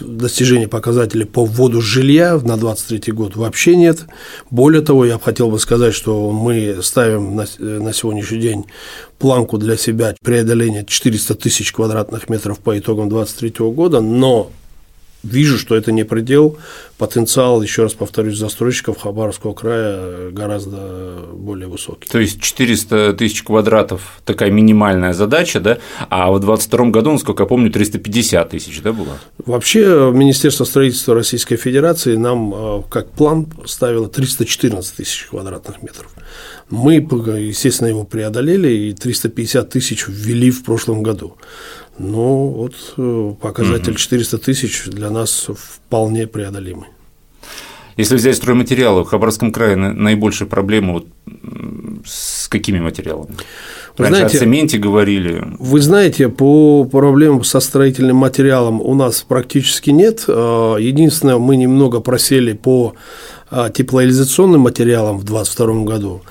достижения 0.00 0.68
показателей 0.68 1.24
по 1.24 1.44
вводу 1.44 1.80
жилья 1.80 2.34
на 2.34 2.56
2023 2.56 3.12
год 3.12 3.36
вообще 3.36 3.76
нет. 3.76 4.04
Более 4.50 4.82
того, 4.82 5.06
я 5.06 5.18
хотел 5.18 5.50
бы 5.50 5.58
сказать, 5.58 5.94
что 5.94 6.30
мы 6.30 6.78
ставим 6.82 7.34
на, 7.34 7.46
сегодняшний 7.92 8.40
день 8.40 8.64
планку 9.18 9.56
для 9.56 9.76
себя 9.76 10.14
преодоления 10.22 10.84
400 10.84 11.34
тысяч 11.34 11.72
квадратных 11.72 12.28
метров 12.28 12.58
по 12.58 12.78
итогам 12.78 13.08
2023 13.08 13.66
года, 13.70 14.00
но 14.00 14.50
вижу, 15.24 15.58
что 15.58 15.74
это 15.74 15.90
не 15.92 16.04
предел. 16.04 16.58
Потенциал, 16.98 17.60
еще 17.62 17.82
раз 17.82 17.94
повторюсь, 17.94 18.38
застройщиков 18.38 19.00
Хабаровского 19.00 19.52
края 19.52 20.30
гораздо 20.30 21.24
более 21.32 21.66
высокий. 21.66 22.08
То 22.08 22.20
есть 22.20 22.40
400 22.40 23.14
тысяч 23.14 23.42
квадратов– 23.42 24.20
такая 24.24 24.50
минимальная 24.50 25.12
задача, 25.12 25.58
да? 25.58 25.78
А 26.08 26.30
в 26.30 26.38
2022 26.38 26.90
году, 26.90 27.12
насколько 27.12 27.42
я 27.42 27.46
помню, 27.48 27.70
350 27.70 28.48
тысяч, 28.48 28.80
да, 28.80 28.92
было? 28.92 29.18
Вообще, 29.44 30.12
Министерство 30.14 30.64
строительства 30.64 31.14
Российской 31.14 31.56
Федерации 31.56 32.14
нам 32.16 32.54
э, 32.54 32.82
как 32.88 33.10
план 33.10 33.48
ставило 33.66 34.08
314 34.08 34.96
тысяч 34.96 35.26
квадратных 35.30 35.82
метров. 35.82 36.14
Мы, 36.70 36.94
естественно, 36.94 37.88
его 37.88 38.04
преодолели 38.04 38.68
и 38.68 38.92
350 38.94 39.68
тысяч 39.68 40.06
ввели 40.08 40.50
в 40.50 40.64
прошлом 40.64 41.02
году. 41.02 41.36
Ну, 41.98 42.48
вот 42.48 42.74
э, 42.96 43.34
показатель 43.40 43.92
угу. 43.92 43.98
400 43.98 44.38
тысяч 44.38 44.84
для 44.86 45.10
нас 45.10 45.48
вполне 45.54 46.26
преодолимый. 46.26 46.88
Если 47.96 48.16
взять 48.16 48.36
стройматериалы, 48.36 49.04
в 49.04 49.08
Хабаровском 49.08 49.52
крае 49.52 49.76
наибольшие 49.76 50.48
проблемы 50.48 50.94
вот 50.94 51.06
с 52.04 52.48
какими 52.48 52.80
материалами? 52.80 53.36
Вы 53.96 54.04
Раньше 54.06 54.18
знаете, 54.18 54.36
о 54.36 54.40
цементе 54.40 54.78
говорили. 54.78 55.44
Вы 55.60 55.80
знаете, 55.80 56.28
по 56.28 56.84
проблемам 56.84 57.44
со 57.44 57.60
строительным 57.60 58.16
материалом 58.16 58.80
у 58.80 58.94
нас 58.94 59.22
практически 59.22 59.90
нет. 59.90 60.24
А, 60.26 60.76
единственное, 60.76 61.38
мы 61.38 61.56
немного 61.56 62.00
просели 62.00 62.54
по 62.54 62.94
а, 63.50 63.70
теплоизоляционным 63.70 64.62
материалам 64.62 65.18
в 65.18 65.24
2022 65.24 65.84
году. 65.84 66.22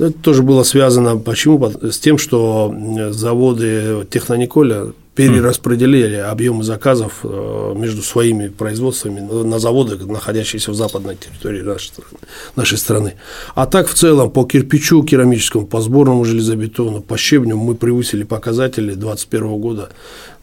Это 0.00 0.12
тоже 0.12 0.42
было 0.42 0.62
связано 0.62 1.18
почему? 1.18 1.70
с 1.82 1.98
тем, 1.98 2.16
что 2.16 2.74
заводы 3.10 4.06
Технониколя 4.10 4.86
перераспределили 5.14 6.14
объемы 6.14 6.64
заказов 6.64 7.20
э, 7.22 7.74
между 7.76 8.00
своими 8.00 8.48
производствами 8.48 9.20
на 9.20 9.58
заводы, 9.58 9.96
находящиеся 10.06 10.70
в 10.70 10.74
западной 10.74 11.16
территории 11.16 11.62
нашей 12.56 12.78
страны. 12.78 13.14
А 13.54 13.66
так 13.66 13.88
в 13.88 13.94
целом 13.94 14.30
по 14.30 14.44
кирпичу 14.44 15.02
керамическому, 15.02 15.66
по 15.66 15.82
сборному 15.82 16.24
железобетону, 16.24 17.02
по 17.02 17.18
щебню 17.18 17.58
мы 17.58 17.74
превысили 17.74 18.22
показатели 18.22 18.94
2021 18.94 19.60
года 19.60 19.90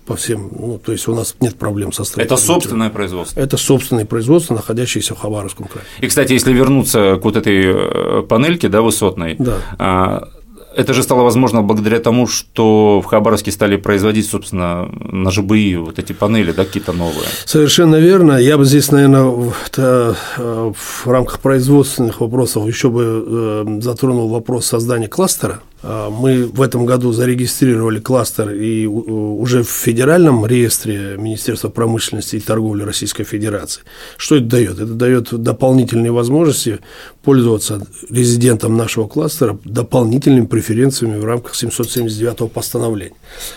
по 0.07 0.15
всем, 0.15 0.49
ну, 0.57 0.79
то 0.83 0.91
есть 0.91 1.07
у 1.07 1.13
нас 1.13 1.35
нет 1.41 1.55
проблем 1.57 1.91
со 1.91 2.03
строительством. 2.03 2.37
Это 2.37 2.61
собственное 2.61 2.89
производство? 2.89 3.39
Это 3.39 3.57
собственное 3.57 4.05
производство, 4.05 4.55
находящееся 4.55 5.13
в 5.13 5.19
Хабаровском 5.19 5.67
крае. 5.67 5.85
И, 5.99 6.07
кстати, 6.07 6.33
если 6.33 6.53
вернуться 6.53 7.17
к 7.21 7.25
вот 7.25 7.35
этой 7.35 7.61
э, 7.65 8.23
панельке, 8.23 8.69
да, 8.69 8.81
высотной, 8.81 9.35
да. 9.37 9.57
А, 9.77 10.29
это 10.77 10.93
же 10.93 11.01
стало 11.01 11.23
возможно 11.23 11.63
благодаря 11.63 11.99
тому, 11.99 12.27
что 12.27 13.01
в 13.01 13.05
Хабаровске 13.05 13.51
стали 13.51 13.77
производить, 13.77 14.29
собственно, 14.29 14.87
ножевые 15.11 15.79
вот 15.79 15.97
эти 15.97 16.13
панели, 16.13 16.51
да, 16.51 16.65
какие-то 16.65 16.93
новые. 16.93 17.27
Совершенно 17.45 17.95
верно. 17.95 18.33
Я 18.33 18.57
бы 18.57 18.65
здесь, 18.65 18.91
наверное, 18.91 19.53
э, 19.77 20.13
в 20.37 21.07
рамках 21.07 21.39
производственных 21.39 22.21
вопросов 22.21 22.67
еще 22.67 22.89
бы 22.89 23.25
э, 23.27 23.81
затронул 23.81 24.29
вопрос 24.29 24.67
создания 24.67 25.07
кластера 25.07 25.61
мы 25.83 26.45
в 26.45 26.61
этом 26.61 26.85
году 26.85 27.11
зарегистрировали 27.11 27.99
кластер 27.99 28.51
и 28.51 28.87
уже 28.87 29.63
в 29.63 29.69
федеральном 29.69 30.45
реестре 30.45 31.15
Министерства 31.17 31.69
промышленности 31.69 32.37
и 32.37 32.39
торговли 32.39 32.83
Российской 32.83 33.23
Федерации. 33.23 33.83
Что 34.17 34.37
это 34.37 34.45
дает? 34.45 34.79
Это 34.79 34.93
дает 34.93 35.33
дополнительные 35.33 36.11
возможности 36.11 36.79
пользоваться 37.23 37.85
резидентом 38.09 38.75
нашего 38.75 39.07
кластера 39.07 39.59
дополнительными 39.65 40.45
преференциями 40.45 41.19
в 41.19 41.25
рамках 41.25 41.55
779 41.55 42.51
постановления. 42.51 43.15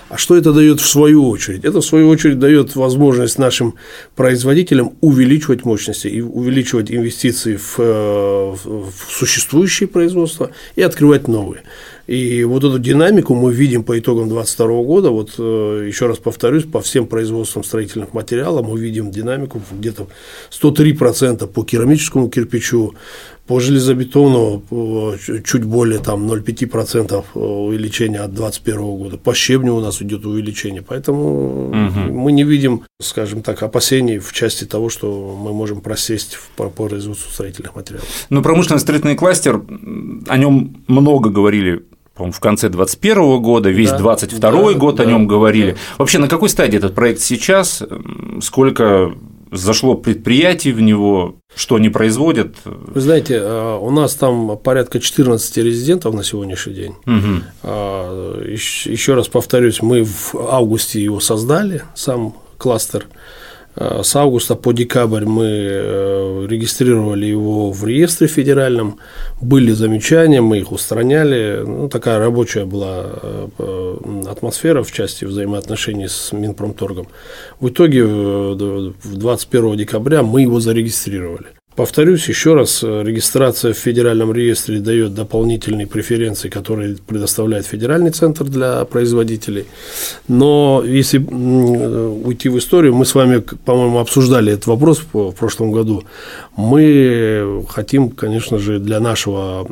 А 0.08 0.18
что 0.18 0.36
это 0.36 0.52
дает 0.52 0.80
в 0.80 0.86
свою 0.86 1.28
очередь? 1.28 1.64
Это 1.64 1.80
в 1.80 1.84
свою 1.84 2.08
очередь 2.08 2.38
дает 2.38 2.76
возможность 2.76 3.38
нашим 3.38 3.74
производителям 4.14 4.92
увеличивать 5.00 5.64
мощности 5.64 6.08
и 6.08 6.20
увеличивать 6.20 6.90
инвестиции 6.90 7.56
в, 7.56 7.78
э, 7.78 8.54
в 8.64 8.92
существующие 9.08 9.88
производства 9.88 10.50
и 10.76 10.82
открывать 10.82 11.28
новые. 11.28 11.62
И 12.11 12.43
вот 12.43 12.64
эту 12.64 12.81
динамику 12.81 13.37
мы 13.37 13.52
видим 13.52 13.85
по 13.85 13.97
итогам 13.97 14.29
2022 14.29 14.83
года. 14.83 15.11
Вот 15.11 15.35
э, 15.38 15.85
еще 15.87 16.07
раз 16.07 16.19
повторюсь, 16.19 16.64
по 16.64 16.81
всем 16.81 17.07
производствам 17.07 17.62
строительных 17.62 18.14
материалов 18.14 18.67
мы 18.67 18.81
видим 18.81 19.12
динамику 19.12 19.62
где-то 19.71 20.09
103% 20.50 21.47
по 21.47 21.62
керамическому 21.62 22.29
кирпичу, 22.29 22.97
по 23.47 23.61
железобетону 23.61 24.64
чуть 25.45 25.62
более 25.62 26.00
там 26.00 26.29
0,5% 26.29 27.25
увеличения 27.35 28.19
от 28.19 28.35
2021 28.35 28.81
года. 28.81 29.17
По 29.17 29.33
щебню 29.33 29.76
у 29.76 29.81
нас 29.81 30.02
идет 30.02 30.26
увеличение. 30.26 30.83
Поэтому 30.83 31.69
угу. 31.69 32.12
мы 32.12 32.33
не 32.33 32.43
видим, 32.43 32.83
скажем 33.00 33.43
так, 33.43 33.62
опасений 33.62 34.19
в 34.19 34.33
части 34.33 34.64
того, 34.64 34.88
что 34.88 35.38
мы 35.40 35.52
можем 35.52 35.81
просесть 35.81 36.38
по 36.57 36.71
производству 36.71 37.31
строительных 37.33 37.76
материалов. 37.76 38.09
Ну, 38.31 38.43
промышленный 38.43 38.81
строительный 38.81 39.14
кластер, 39.14 39.62
о 40.26 40.37
нем 40.37 40.83
много 40.88 41.31
говорили 41.31 41.85
в 42.17 42.40
конце 42.40 42.69
2021 42.69 43.40
года, 43.40 43.71
весь 43.71 43.90
да, 43.90 43.99
2022 43.99 44.50
да, 44.50 44.79
год 44.79 44.97
да, 44.97 45.05
о 45.05 45.07
нем 45.07 45.26
говорили. 45.26 45.73
Да. 45.73 45.79
Вообще, 45.99 46.19
на 46.19 46.29
какой 46.29 46.49
стадии 46.49 46.76
этот 46.76 46.95
проект 46.95 47.21
сейчас? 47.21 47.83
Сколько 48.43 49.14
зашло 49.50 49.95
предприятий 49.95 50.73
в 50.73 50.81
него, 50.81 51.37
что 51.55 51.76
они 51.76 51.88
производят? 51.88 52.57
Вы 52.64 53.00
знаете, 53.00 53.38
а, 53.40 53.79
у 53.79 53.90
нас 53.90 54.14
там 54.14 54.59
порядка 54.59 55.00
14 55.00 55.57
резидентов 55.59 56.14
на 56.14 56.23
сегодняшний 56.23 56.75
день. 56.75 56.95
Угу. 57.07 57.71
Еще 58.50 59.14
раз 59.14 59.29
повторюсь, 59.29 59.83
мы 59.83 60.05
в 60.05 60.35
августе 60.35 61.02
его 61.02 61.21
создали, 61.21 61.83
сам 61.95 62.35
кластер. 62.59 63.07
Э, 63.76 64.02
с 64.02 64.16
августа 64.16 64.56
по 64.56 64.72
декабрь 64.72 65.24
мы 65.24 65.46
э, 65.46 66.46
регистрировали 66.48 67.26
его 67.26 67.70
в 67.70 67.84
реестре 67.84 68.26
федеральном, 68.26 68.98
были 69.40 69.72
замечания, 69.72 70.40
мы 70.40 70.58
их 70.58 70.72
устраняли. 70.72 71.62
Ну, 71.64 71.88
такая 71.88 72.18
рабочая 72.18 72.64
была 72.64 73.06
э, 73.58 73.96
атмосфера 74.28 74.82
в 74.82 74.92
части 74.92 75.24
взаимоотношений 75.24 76.08
с 76.08 76.32
Минпромторгом. 76.32 77.08
В 77.60 77.68
итоге 77.68 78.04
21 78.04 79.76
декабря 79.76 80.22
мы 80.22 80.42
его 80.42 80.60
зарегистрировали. 80.60 81.60
Повторюсь 81.80 82.28
еще 82.28 82.52
раз, 82.52 82.84
э, 82.84 83.02
регистрация 83.02 83.72
в 83.72 83.78
федеральном 83.78 84.34
реестре 84.34 84.80
дает 84.80 85.14
дополнительные 85.14 85.87
преференции, 85.87 86.50
которые 86.50 86.99
предоставляет 87.06 87.64
федеральный 87.64 88.10
центр 88.10 88.44
для 88.44 88.84
производителей. 88.84 89.64
Но 90.28 90.82
если 90.84 91.16
уйти 91.16 92.50
в 92.50 92.58
историю, 92.58 92.94
мы 92.94 93.06
с 93.06 93.14
вами, 93.14 93.42
по-моему, 93.64 93.99
обсуждали 93.99 94.52
этот 94.52 94.66
вопрос 94.66 95.00
в 95.10 95.32
прошлом 95.32 95.72
году. 95.72 96.04
Мы 96.54 97.64
хотим, 97.70 98.10
конечно 98.10 98.58
же, 98.58 98.78
для 98.78 99.00
нашего 99.00 99.66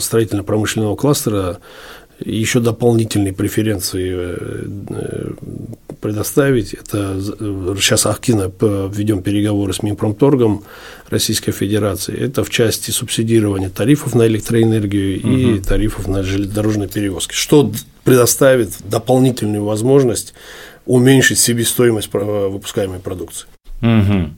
строительно-промышленного 0.00 0.96
кластера 0.96 1.58
еще 2.24 2.60
дополнительные 2.60 3.32
преференции 3.32 4.12
э, 4.12 4.66
э, 4.90 5.30
предоставить. 6.00 6.74
Это 6.74 7.20
сейчас 7.78 8.06
активно 8.06 8.50
ведем 8.60 9.22
переговоры 9.22 9.72
с 9.72 9.82
Минпромторгом 9.82 10.64
Российской 11.08 11.52
Федерации. 11.52 12.16
Это 12.18 12.44
в 12.44 12.50
части 12.50 12.90
субсидирования 12.90 13.70
тарифов 13.70 14.14
на 14.14 14.26
электроэнергию 14.26 15.18
угу. 15.18 15.28
и 15.28 15.58
тарифов 15.60 16.08
на 16.08 16.22
железнодорожные 16.22 16.88
перевозки, 16.88 17.34
что 17.34 17.72
предоставит 18.04 18.70
дополнительную 18.84 19.64
возможность 19.64 20.34
уменьшить 20.86 21.38
себестоимость 21.38 22.08
выпускаемой 22.12 22.98
продукции. 22.98 23.46
Угу. 23.82 24.30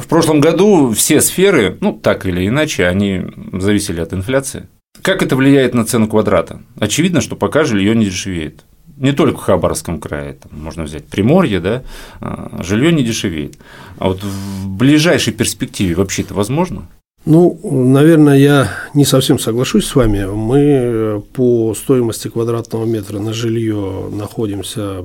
В 0.00 0.06
прошлом 0.08 0.40
году 0.40 0.92
все 0.92 1.20
сферы, 1.20 1.76
ну 1.80 1.92
так 1.92 2.26
или 2.26 2.46
иначе, 2.46 2.86
они 2.86 3.22
зависели 3.52 4.00
от 4.00 4.12
инфляции. 4.12 4.66
Как 5.02 5.22
это 5.22 5.36
влияет 5.36 5.74
на 5.74 5.84
цену 5.84 6.08
квадрата? 6.08 6.60
Очевидно, 6.78 7.20
что 7.20 7.36
пока 7.36 7.64
жилье 7.64 7.94
не 7.94 8.06
дешевеет. 8.06 8.64
Не 8.96 9.12
только 9.12 9.38
в 9.38 9.42
Хабаровском 9.42 9.98
крае, 9.98 10.34
там 10.34 10.60
можно 10.60 10.82
взять 10.82 11.06
Приморье, 11.06 11.60
да, 11.60 11.82
а, 12.20 12.62
жилье 12.62 12.92
не 12.92 13.02
дешевеет. 13.02 13.58
А 13.98 14.08
вот 14.08 14.22
в 14.22 14.68
ближайшей 14.68 15.32
перспективе 15.32 15.94
вообще 15.94 16.22
это 16.22 16.34
возможно? 16.34 16.86
Ну, 17.26 17.60
наверное, 17.62 18.38
я 18.38 18.70
не 18.94 19.04
совсем 19.04 19.38
соглашусь 19.38 19.86
с 19.86 19.94
вами. 19.94 20.24
Мы 20.24 20.58
э, 20.58 21.20
по 21.34 21.74
стоимости 21.74 22.28
квадратного 22.28 22.86
метра 22.86 23.18
на 23.18 23.34
жилье 23.34 24.08
находимся 24.10 25.02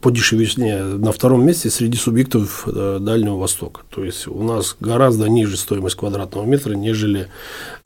по 0.00 0.10
дешевизне 0.10 0.82
на 0.82 1.10
втором 1.10 1.44
месте 1.44 1.68
среди 1.68 1.98
субъектов 1.98 2.68
э, 2.68 2.98
Дальнего 3.00 3.38
Востока. 3.38 3.80
То 3.90 4.04
есть 4.04 4.28
у 4.28 4.42
нас 4.44 4.76
гораздо 4.78 5.28
ниже 5.28 5.56
стоимость 5.56 5.96
квадратного 5.96 6.44
метра, 6.44 6.74
нежели 6.74 7.26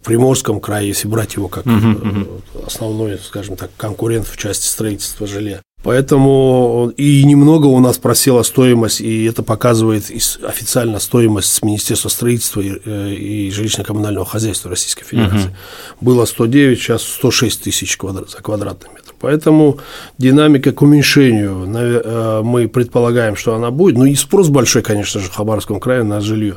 в 0.00 0.04
Приморском 0.04 0.60
крае, 0.60 0.88
если 0.88 1.08
брать 1.08 1.36
его 1.36 1.48
как 1.48 1.66
uh 1.66 2.42
основной, 2.66 3.18
скажем 3.18 3.56
так, 3.56 3.70
конкурент 3.76 4.26
в 4.26 4.36
части 4.36 4.66
строительства 4.66 5.26
жилья. 5.26 5.60
Поэтому 5.84 6.94
и 6.96 7.22
немного 7.24 7.66
у 7.66 7.78
нас 7.78 7.98
просела 7.98 8.42
стоимость, 8.42 9.02
и 9.02 9.24
это 9.24 9.42
показывает 9.42 10.10
официально 10.42 10.98
стоимость 10.98 11.62
Министерства 11.62 12.08
строительства 12.08 12.62
и, 12.62 12.72
э, 12.82 13.12
и 13.12 13.50
жилищно-коммунального 13.50 14.24
хозяйства 14.24 14.70
Российской 14.70 15.04
Федерации. 15.04 15.48
Угу. 15.48 15.56
Было 16.00 16.24
109, 16.24 16.78
сейчас 16.78 17.02
106 17.02 17.64
тысяч 17.64 17.98
квадрат, 17.98 18.30
за 18.30 18.38
квадратный 18.38 18.88
метр. 18.94 19.03
Поэтому 19.24 19.78
динамика 20.18 20.72
к 20.72 20.82
уменьшению, 20.82 21.66
э, 21.74 22.42
мы 22.44 22.68
предполагаем, 22.68 23.36
что 23.36 23.54
она 23.54 23.70
будет. 23.70 23.96
Ну 23.96 24.04
и 24.04 24.14
спрос 24.14 24.50
большой, 24.50 24.82
конечно 24.82 25.18
же, 25.18 25.28
в 25.28 25.34
Хабаровском 25.34 25.80
крае 25.80 26.02
на 26.02 26.20
жилье. 26.20 26.56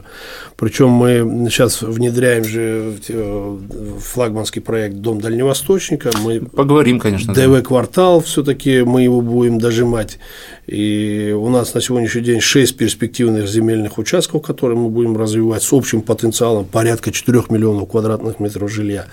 Причем 0.57 0.89
мы 0.89 1.47
сейчас 1.49 1.81
внедряем 1.81 2.43
же 2.43 2.95
э, 3.07 3.57
флагманский 4.01 4.61
проект 4.61 4.95
Дом 4.97 5.21
дальневосточника. 5.21 6.11
Мы 6.21 6.41
Поговорим, 6.41 6.99
конечно. 6.99 7.33
ДВ-квартал 7.33 8.19
все-таки 8.19 8.81
мы 8.81 9.03
его 9.03 9.21
будем 9.21 9.59
дожимать. 9.59 10.19
И 10.67 11.33
у 11.37 11.47
нас 11.47 11.73
на 11.73 11.79
сегодняшний 11.79 12.21
день 12.21 12.41
6 12.41 12.75
перспективных 12.75 13.47
земельных 13.47 13.97
участков, 13.97 14.41
которые 14.41 14.77
мы 14.77 14.89
будем 14.89 15.15
развивать 15.15 15.63
с 15.63 15.71
общим 15.71 16.01
потенциалом 16.01 16.65
порядка 16.65 17.11
4 17.13 17.43
миллионов 17.49 17.89
квадратных 17.89 18.41
метров 18.41 18.69
жилья. 18.69 19.05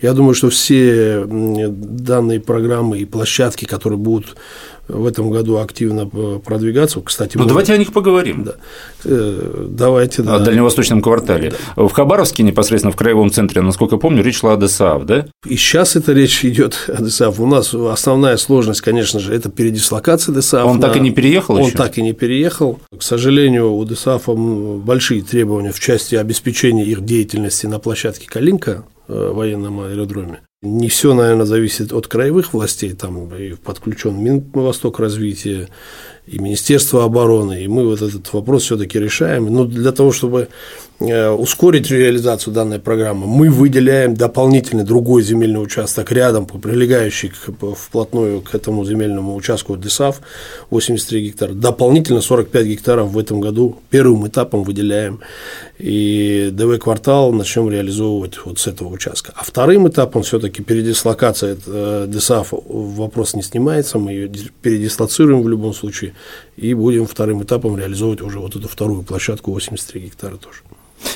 Я 0.00 0.14
думаю, 0.14 0.34
что 0.34 0.48
все 0.48 1.26
данные 1.26 2.40
программы 2.40 3.01
и 3.02 3.04
площадки, 3.04 3.64
которые 3.64 3.98
будут 3.98 4.36
в 4.88 5.06
этом 5.06 5.30
году 5.30 5.58
активно 5.58 6.08
э, 6.12 6.40
продвигаться. 6.44 7.00
Кстати, 7.00 7.36
ну, 7.36 7.44
мы... 7.44 7.48
давайте 7.48 7.72
о 7.72 7.76
них 7.76 7.92
поговорим. 7.92 8.44
Да. 8.44 8.54
Э, 9.04 9.66
давайте, 9.68 10.22
да. 10.22 10.36
О 10.36 10.38
дальневосточном 10.40 11.02
квартале. 11.02 11.52
Да. 11.76 11.84
В 11.86 11.92
Хабаровске, 11.92 12.42
непосредственно 12.42 12.92
в 12.92 12.96
краевом 12.96 13.30
центре, 13.30 13.62
насколько 13.62 13.94
я 13.94 14.00
помню, 14.00 14.22
речь 14.22 14.38
шла 14.38 14.54
о 14.54 14.56
ДСАВ, 14.56 15.04
да? 15.04 15.26
И 15.46 15.56
сейчас 15.56 15.96
эта 15.96 16.12
речь 16.12 16.44
идет 16.44 16.86
о 16.88 17.02
ДСАВ. 17.02 17.38
У 17.40 17.46
нас 17.46 17.72
основная 17.74 18.36
сложность, 18.36 18.80
конечно 18.80 19.20
же, 19.20 19.34
это 19.34 19.50
передислокация 19.50 20.34
ДСАВ. 20.34 20.66
Он 20.66 20.76
на... 20.78 20.88
так 20.88 20.96
и 20.96 21.00
не 21.00 21.10
переехал 21.10 21.56
Он 21.56 21.66
еще? 21.66 21.76
так 21.76 21.98
и 21.98 22.02
не 22.02 22.12
переехал. 22.12 22.80
К 22.96 23.02
сожалению, 23.02 23.72
у 23.72 23.84
ДСАФ 23.84 24.28
большие 24.84 25.22
требования 25.22 25.72
в 25.72 25.80
части 25.80 26.16
обеспечения 26.16 26.84
их 26.84 27.04
деятельности 27.04 27.66
на 27.66 27.78
площадке 27.78 28.26
Калинка 28.26 28.84
э, 29.08 29.30
военном 29.32 29.80
аэродроме. 29.80 30.40
Не 30.62 30.88
все, 30.88 31.12
наверное, 31.12 31.44
зависит 31.44 31.92
от 31.92 32.06
краевых 32.06 32.52
властей, 32.52 32.92
там 32.92 33.34
и 33.34 33.54
подключен 33.54 34.16
Минвосток 34.22 35.00
развития, 35.00 35.68
и 36.26 36.38
Министерство 36.38 37.04
обороны, 37.04 37.64
и 37.64 37.68
мы 37.68 37.84
вот 37.84 38.00
этот 38.00 38.32
вопрос 38.32 38.62
все-таки 38.62 38.98
решаем. 38.98 39.46
Но 39.46 39.64
для 39.64 39.90
того, 39.90 40.12
чтобы 40.12 40.48
э, 41.00 41.28
ускорить 41.30 41.90
реализацию 41.90 42.54
данной 42.54 42.78
программы, 42.78 43.26
мы 43.26 43.50
выделяем 43.50 44.14
дополнительный 44.14 44.84
другой 44.84 45.24
земельный 45.24 45.60
участок 45.60 46.12
рядом, 46.12 46.46
прилегающий 46.46 47.30
к, 47.30 47.74
вплотную 47.74 48.40
к 48.40 48.54
этому 48.54 48.84
земельному 48.84 49.34
участку 49.34 49.76
ДСАФ, 49.76 50.20
83 50.70 51.26
гектара. 51.26 51.52
Дополнительно 51.54 52.20
45 52.20 52.66
гектаров 52.66 53.10
в 53.10 53.18
этом 53.18 53.40
году 53.40 53.78
первым 53.90 54.28
этапом 54.28 54.62
выделяем. 54.62 55.20
И 55.78 56.50
ДВ-квартал 56.52 57.32
начнем 57.32 57.68
реализовывать 57.68 58.38
вот 58.44 58.60
с 58.60 58.68
этого 58.68 58.90
участка. 58.90 59.32
А 59.34 59.42
вторым 59.42 59.88
этапом 59.88 60.22
все-таки 60.22 60.62
передислокация 60.62 61.56
э, 61.66 62.06
ДСАФ 62.08 62.52
вопрос 62.68 63.34
не 63.34 63.42
снимается, 63.42 63.98
мы 63.98 64.12
ее 64.12 64.30
передислоцируем 64.62 65.42
в 65.42 65.48
любом 65.48 65.74
случае 65.74 66.11
и 66.56 66.74
будем 66.74 67.06
вторым 67.06 67.42
этапом 67.42 67.76
реализовывать 67.76 68.22
уже 68.22 68.38
вот 68.38 68.56
эту 68.56 68.68
вторую 68.68 69.02
площадку 69.02 69.52
83 69.52 70.00
гектара 70.00 70.36
тоже. 70.36 70.58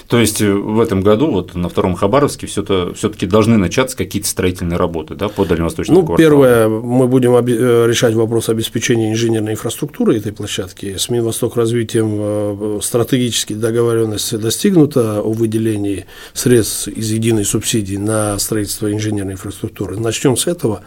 То 0.09 0.18
есть 0.18 0.40
э, 0.40 0.52
в 0.52 0.80
этом 0.80 1.00
году 1.00 1.30
вот 1.30 1.54
на 1.54 1.68
втором 1.68 1.94
Хабаровске 1.94 2.46
все-таки 2.46 3.26
должны 3.26 3.56
начаться 3.56 3.96
какие-то 3.96 4.28
строительные 4.28 4.78
работы 4.78 5.14
да, 5.14 5.28
по 5.28 5.44
дальневосточному 5.44 6.00
Ну, 6.00 6.06
кварталу. 6.06 6.28
первое, 6.28 6.68
мы 6.68 7.09
будем 7.09 7.35
э, 7.35 7.87
решать 7.88 8.14
вопрос 8.14 8.48
обеспечения 8.48 9.11
инженерной 9.11 9.52
инфраструктуры 9.52 10.16
этой 10.16 10.32
площадки. 10.32 10.96
С 10.96 11.09
Минвосток 11.09 11.56
развитием 11.56 12.16
э, 12.18 12.78
стратегически 12.82 13.54
договоренность 13.54 14.38
достигнута 14.38 15.20
о 15.20 15.32
выделении 15.32 16.06
средств 16.32 16.88
из 16.88 17.11
единой 17.11 17.44
субсидии 17.44 17.96
на 17.96 18.38
строительство 18.38 18.92
инженерной 18.92 19.35
инфраструктуры. 19.35 19.98
Начнем 19.98 20.37
с 20.37 20.46
этого. 20.46 20.82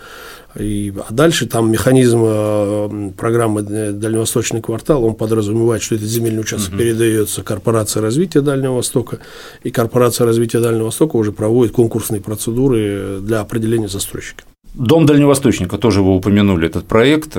И, 0.60 0.93
а 1.08 1.13
дальше 1.13 1.48
там 1.48 1.72
механизм 1.72 2.22
э, 2.24 3.12
программы 3.17 3.62
«Дальневосточный 3.62 4.62
квартал», 4.62 5.04
он 5.04 5.15
подразумевает, 5.15 5.82
что 5.82 5.95
этот 5.95 6.08
земельный 6.08 6.41
участок 6.41 6.74
угу. 6.74 6.80
передается 6.80 7.43
Корпорации 7.43 8.00
развития 8.00 8.41
Дальнего 8.41 8.74
Востока, 8.74 9.19
и 9.63 9.72
Корпорация 9.72 10.26
развития 10.26 10.60
Дальнего 10.60 10.86
Востока 10.86 11.15
уже 11.17 11.32
проводит 11.32 11.74
конкурсные 11.74 12.22
процедуры 12.22 13.19
для 13.22 13.39
определения 13.39 13.88
застройщика. 13.88 14.43
Дом 14.74 15.06
Дальневосточника, 15.06 15.78
тоже 15.78 16.02
вы 16.02 16.15
упомянули 16.15 16.67
этот 16.67 16.86
проект. 16.86 17.38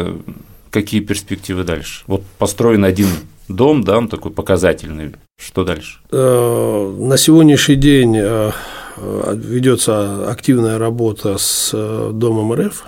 Какие 0.70 1.00
перспективы 1.00 1.64
дальше? 1.64 2.04
Вот 2.06 2.22
построен 2.38 2.84
один 2.84 3.08
дом, 3.48 3.82
да, 3.82 3.98
он 3.98 4.08
такой 4.08 4.30
показательный. 4.30 5.12
Что 5.36 5.64
дальше? 5.64 5.98
Э, 6.10 6.96
на 6.98 7.16
сегодняшний 7.16 7.76
день 7.76 8.16
э, 8.16 8.50
ведется 8.96 10.30
активная 10.30 10.78
работа 10.78 11.38
с 11.38 11.72
Домом 12.12 12.52
РФ 12.52 12.84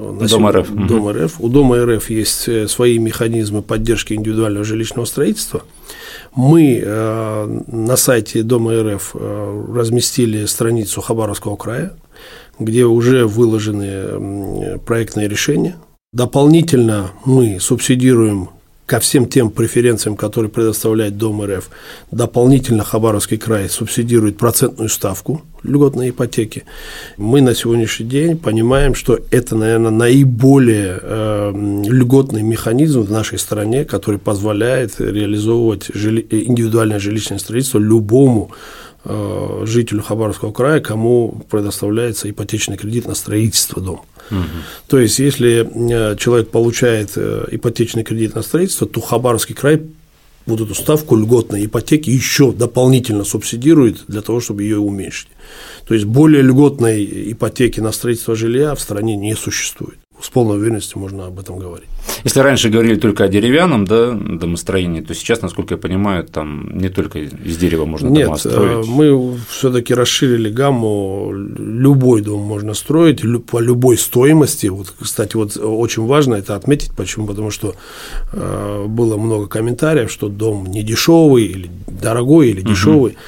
на 0.00 0.26
Дом 0.26 0.48
РФ. 0.48 0.70
Дом 0.70 1.10
РФ. 1.10 1.40
У 1.40 1.48
Дома 1.48 1.84
РФ 1.84 2.10
есть 2.10 2.48
э, 2.48 2.68
свои 2.68 2.98
механизмы 2.98 3.62
поддержки 3.62 4.14
индивидуального 4.14 4.64
жилищного 4.64 5.04
строительства. 5.04 5.62
Мы 6.34 6.80
э, 6.82 7.60
на 7.66 7.96
сайте 7.96 8.42
Дома 8.42 8.82
РФ 8.82 9.10
э, 9.14 9.64
разместили 9.74 10.46
страницу 10.46 11.00
Хабаровского 11.00 11.56
края, 11.56 11.92
где 12.58 12.84
уже 12.84 13.26
выложены 13.26 14.78
проектные 14.86 15.28
решения. 15.28 15.76
Дополнительно 16.12 17.12
мы 17.24 17.58
субсидируем 17.60 18.50
ко 18.90 18.98
всем 18.98 19.28
тем 19.28 19.50
преференциям, 19.50 20.16
которые 20.16 20.50
предоставляет 20.50 21.16
Дом 21.16 21.44
РФ, 21.44 21.70
дополнительно 22.10 22.82
Хабаровский 22.82 23.38
край 23.38 23.68
субсидирует 23.68 24.36
процентную 24.36 24.88
ставку 24.88 25.42
льготной 25.62 26.10
ипотеки. 26.10 26.64
Мы 27.16 27.40
на 27.40 27.54
сегодняшний 27.54 28.06
день 28.06 28.36
понимаем, 28.36 28.96
что 28.96 29.20
это, 29.30 29.54
наверное, 29.54 29.92
наиболее 29.92 30.98
э, 31.00 31.52
льготный 31.86 32.42
механизм 32.42 33.02
в 33.02 33.12
нашей 33.12 33.38
стране, 33.38 33.84
который 33.84 34.18
позволяет 34.18 34.98
реализовывать 34.98 35.90
жили, 35.94 36.26
индивидуальное 36.28 36.98
жилищное 36.98 37.38
строительство 37.38 37.78
любому 37.78 38.50
жителю 39.04 40.02
Хабаровского 40.02 40.52
края, 40.52 40.80
кому 40.80 41.42
предоставляется 41.50 42.28
ипотечный 42.30 42.76
кредит 42.76 43.06
на 43.06 43.14
строительство 43.14 43.80
дома. 43.80 44.04
То 44.86 44.98
есть, 44.98 45.18
если 45.18 45.68
э, 46.12 46.16
человек 46.16 46.50
получает 46.50 47.12
э, 47.16 47.46
ипотечный 47.50 48.04
кредит 48.04 48.34
на 48.34 48.42
строительство, 48.42 48.86
то 48.86 49.00
Хабаровский 49.00 49.54
край 49.54 49.82
вот 50.46 50.60
эту 50.60 50.74
ставку 50.74 51.16
льготной 51.16 51.66
ипотеки 51.66 52.10
еще 52.10 52.52
дополнительно 52.52 53.24
субсидирует 53.24 54.04
для 54.08 54.20
того, 54.20 54.40
чтобы 54.40 54.62
ее 54.62 54.78
уменьшить. 54.78 55.28
То 55.86 55.94
есть 55.94 56.06
более 56.06 56.42
льготной 56.42 57.32
ипотеки 57.32 57.80
на 57.80 57.92
строительство 57.92 58.34
жилья 58.34 58.74
в 58.74 58.80
стране 58.80 59.16
не 59.16 59.34
существует 59.34 59.99
с 60.22 60.28
полной 60.30 60.56
уверенностью 60.58 60.98
можно 60.98 61.26
об 61.26 61.38
этом 61.38 61.58
говорить. 61.58 61.88
Если 62.24 62.40
раньше 62.40 62.68
говорили 62.68 62.96
только 62.96 63.24
о 63.24 63.28
деревянном 63.28 63.84
да, 63.86 64.12
домостроении, 64.12 65.00
то 65.00 65.14
сейчас, 65.14 65.42
насколько 65.42 65.74
я 65.74 65.78
понимаю, 65.78 66.24
там 66.24 66.76
не 66.76 66.88
только 66.88 67.18
из 67.18 67.56
дерева 67.56 67.86
можно 67.86 68.08
Нет, 68.08 68.26
дома 68.26 68.36
строить. 68.36 68.86
Э, 68.86 68.90
мы 68.90 69.36
все-таки 69.48 69.94
расширили 69.94 70.50
гамму, 70.50 71.32
любой 71.32 72.22
дом 72.22 72.42
можно 72.42 72.74
строить 72.74 73.22
по 73.46 73.60
любой 73.60 73.96
стоимости. 73.96 74.66
Вот, 74.66 74.92
кстати, 75.00 75.36
вот 75.36 75.56
очень 75.56 76.06
важно 76.06 76.34
это 76.34 76.56
отметить, 76.56 76.92
почему? 76.96 77.26
Потому 77.26 77.50
что 77.50 77.74
э, 78.32 78.84
было 78.86 79.16
много 79.16 79.46
комментариев, 79.46 80.10
что 80.10 80.28
дом 80.28 80.66
не 80.66 80.82
дешевый 80.82 81.44
или 81.44 81.70
дорогой 81.86 82.50
или 82.50 82.60
дешевый. 82.60 83.12
Угу. 83.12 83.18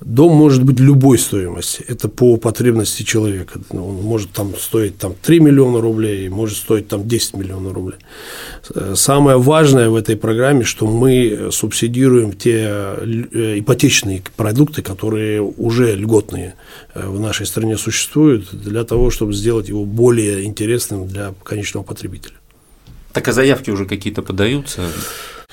Дом 0.00 0.32
может 0.34 0.64
быть 0.64 0.80
любой 0.80 1.18
стоимости. 1.18 1.84
Это 1.86 2.08
по 2.08 2.36
потребности 2.38 3.02
человека. 3.02 3.60
Он 3.70 3.96
может 4.02 4.32
там 4.32 4.54
стоить 4.56 4.96
там, 4.98 5.14
3 5.20 5.40
миллиона 5.40 5.80
рублей, 5.80 6.28
может 6.30 6.56
стоить 6.56 6.88
там 6.88 7.06
10 7.06 7.34
миллионов 7.36 7.74
рублей. 7.74 7.98
Самое 8.94 9.38
важное 9.38 9.90
в 9.90 9.94
этой 9.94 10.16
программе, 10.16 10.64
что 10.64 10.86
мы 10.86 11.50
субсидируем 11.52 12.32
те 12.32 12.64
э, 12.64 13.58
ипотечные 13.58 14.22
продукты, 14.36 14.80
которые 14.80 15.42
уже 15.42 15.94
льготные 15.94 16.54
э, 16.94 17.06
в 17.06 17.20
нашей 17.20 17.44
стране 17.44 17.76
существуют, 17.76 18.48
для 18.52 18.84
того, 18.84 19.10
чтобы 19.10 19.34
сделать 19.34 19.68
его 19.68 19.84
более 19.84 20.44
интересным 20.44 21.08
для 21.08 21.34
конечного 21.44 21.84
потребителя. 21.84 22.34
Так 23.12 23.28
а 23.28 23.32
заявки 23.32 23.70
уже 23.70 23.84
какие-то 23.86 24.22
подаются? 24.22 24.82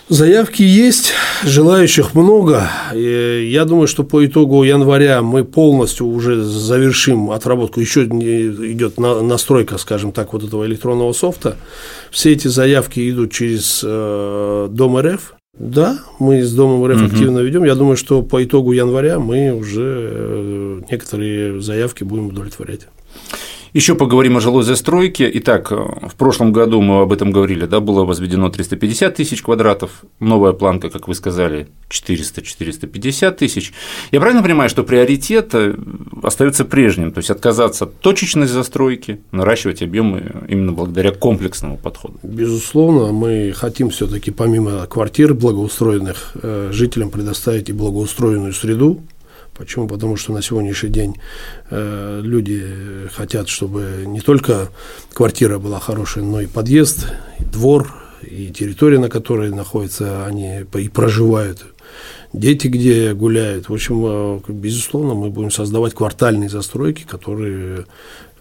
Заявки 0.09 0.61
есть, 0.61 1.11
желающих 1.43 2.15
много. 2.15 2.69
Я 2.93 3.65
думаю, 3.65 3.87
что 3.87 4.05
по 4.05 4.25
итогу 4.25 4.63
января 4.63 5.21
мы 5.21 5.43
полностью 5.43 6.07
уже 6.07 6.41
завершим 6.43 7.29
отработку. 7.31 7.81
Еще 7.81 8.05
идет 8.05 8.97
настройка, 8.97 9.77
скажем 9.77 10.13
так, 10.13 10.31
вот 10.31 10.45
этого 10.45 10.65
электронного 10.65 11.11
софта. 11.11 11.57
Все 12.09 12.31
эти 12.31 12.47
заявки 12.47 13.09
идут 13.09 13.33
через 13.33 13.81
э, 13.83 14.69
Дом 14.71 14.97
РФ. 14.97 15.33
Да, 15.59 15.99
мы 16.19 16.41
с 16.43 16.53
Домом 16.53 16.85
РФ 16.85 17.01
угу. 17.01 17.05
активно 17.07 17.39
ведем. 17.39 17.65
Я 17.65 17.75
думаю, 17.75 17.97
что 17.97 18.21
по 18.21 18.41
итогу 18.41 18.71
января 18.71 19.19
мы 19.19 19.51
уже 19.51 20.09
э, 20.13 20.81
некоторые 20.89 21.61
заявки 21.61 22.05
будем 22.05 22.27
удовлетворять. 22.27 22.87
Еще 23.73 23.95
поговорим 23.95 24.37
о 24.37 24.41
жилой 24.41 24.63
застройке. 24.63 25.29
Итак, 25.35 25.71
в 25.71 26.15
прошлом 26.17 26.51
году 26.53 26.81
мы 26.81 27.01
об 27.01 27.11
этом 27.11 27.31
говорили, 27.31 27.65
да, 27.65 27.79
было 27.79 28.05
возведено 28.05 28.49
350 28.49 29.15
тысяч 29.15 29.41
квадратов, 29.41 30.03
новая 30.19 30.53
планка, 30.53 30.89
как 30.89 31.07
вы 31.07 31.15
сказали, 31.15 31.67
400-450 31.89 33.31
тысяч. 33.31 33.73
Я 34.11 34.19
правильно 34.19 34.43
понимаю, 34.43 34.69
что 34.69 34.83
приоритет 34.83 35.53
э, 35.53 35.75
остается 36.23 36.65
прежним, 36.65 37.11
то 37.11 37.19
есть 37.19 37.29
отказаться 37.29 37.85
от 37.85 37.99
точечной 37.99 38.47
застройки, 38.47 39.19
наращивать 39.31 39.81
объемы 39.81 40.43
именно 40.47 40.71
благодаря 40.71 41.11
комплексному 41.11 41.77
подходу? 41.77 42.19
Безусловно, 42.23 43.11
мы 43.11 43.53
хотим 43.55 43.89
все-таки 43.89 44.31
помимо 44.31 44.85
квартир 44.87 45.33
благоустроенных 45.33 46.31
э, 46.41 46.69
жителям 46.71 47.09
предоставить 47.09 47.69
и 47.69 47.73
благоустроенную 47.73 48.53
среду, 48.53 49.01
Почему? 49.57 49.87
Потому 49.87 50.17
что 50.17 50.33
на 50.33 50.41
сегодняшний 50.41 50.89
день 50.89 51.15
э, 51.71 52.21
люди 52.23 52.63
хотят, 53.11 53.49
чтобы 53.49 54.03
не 54.05 54.21
только 54.21 54.69
квартира 55.13 55.57
была 55.57 55.79
хорошая, 55.79 56.23
но 56.23 56.41
и 56.41 56.45
подъезд, 56.45 57.11
и 57.39 57.43
двор, 57.43 57.91
и 58.21 58.49
территория, 58.49 58.99
на 58.99 59.09
которой 59.09 59.49
находятся 59.49 60.25
они 60.25 60.61
и 60.75 60.89
проживают, 60.89 61.65
дети 62.33 62.67
где 62.67 63.13
гуляют. 63.13 63.69
В 63.69 63.73
общем, 63.73 64.03
э, 64.05 64.39
безусловно, 64.49 65.15
мы 65.15 65.29
будем 65.31 65.49
создавать 65.49 65.95
квартальные 65.95 66.49
застройки, 66.49 67.03
которые 67.03 67.85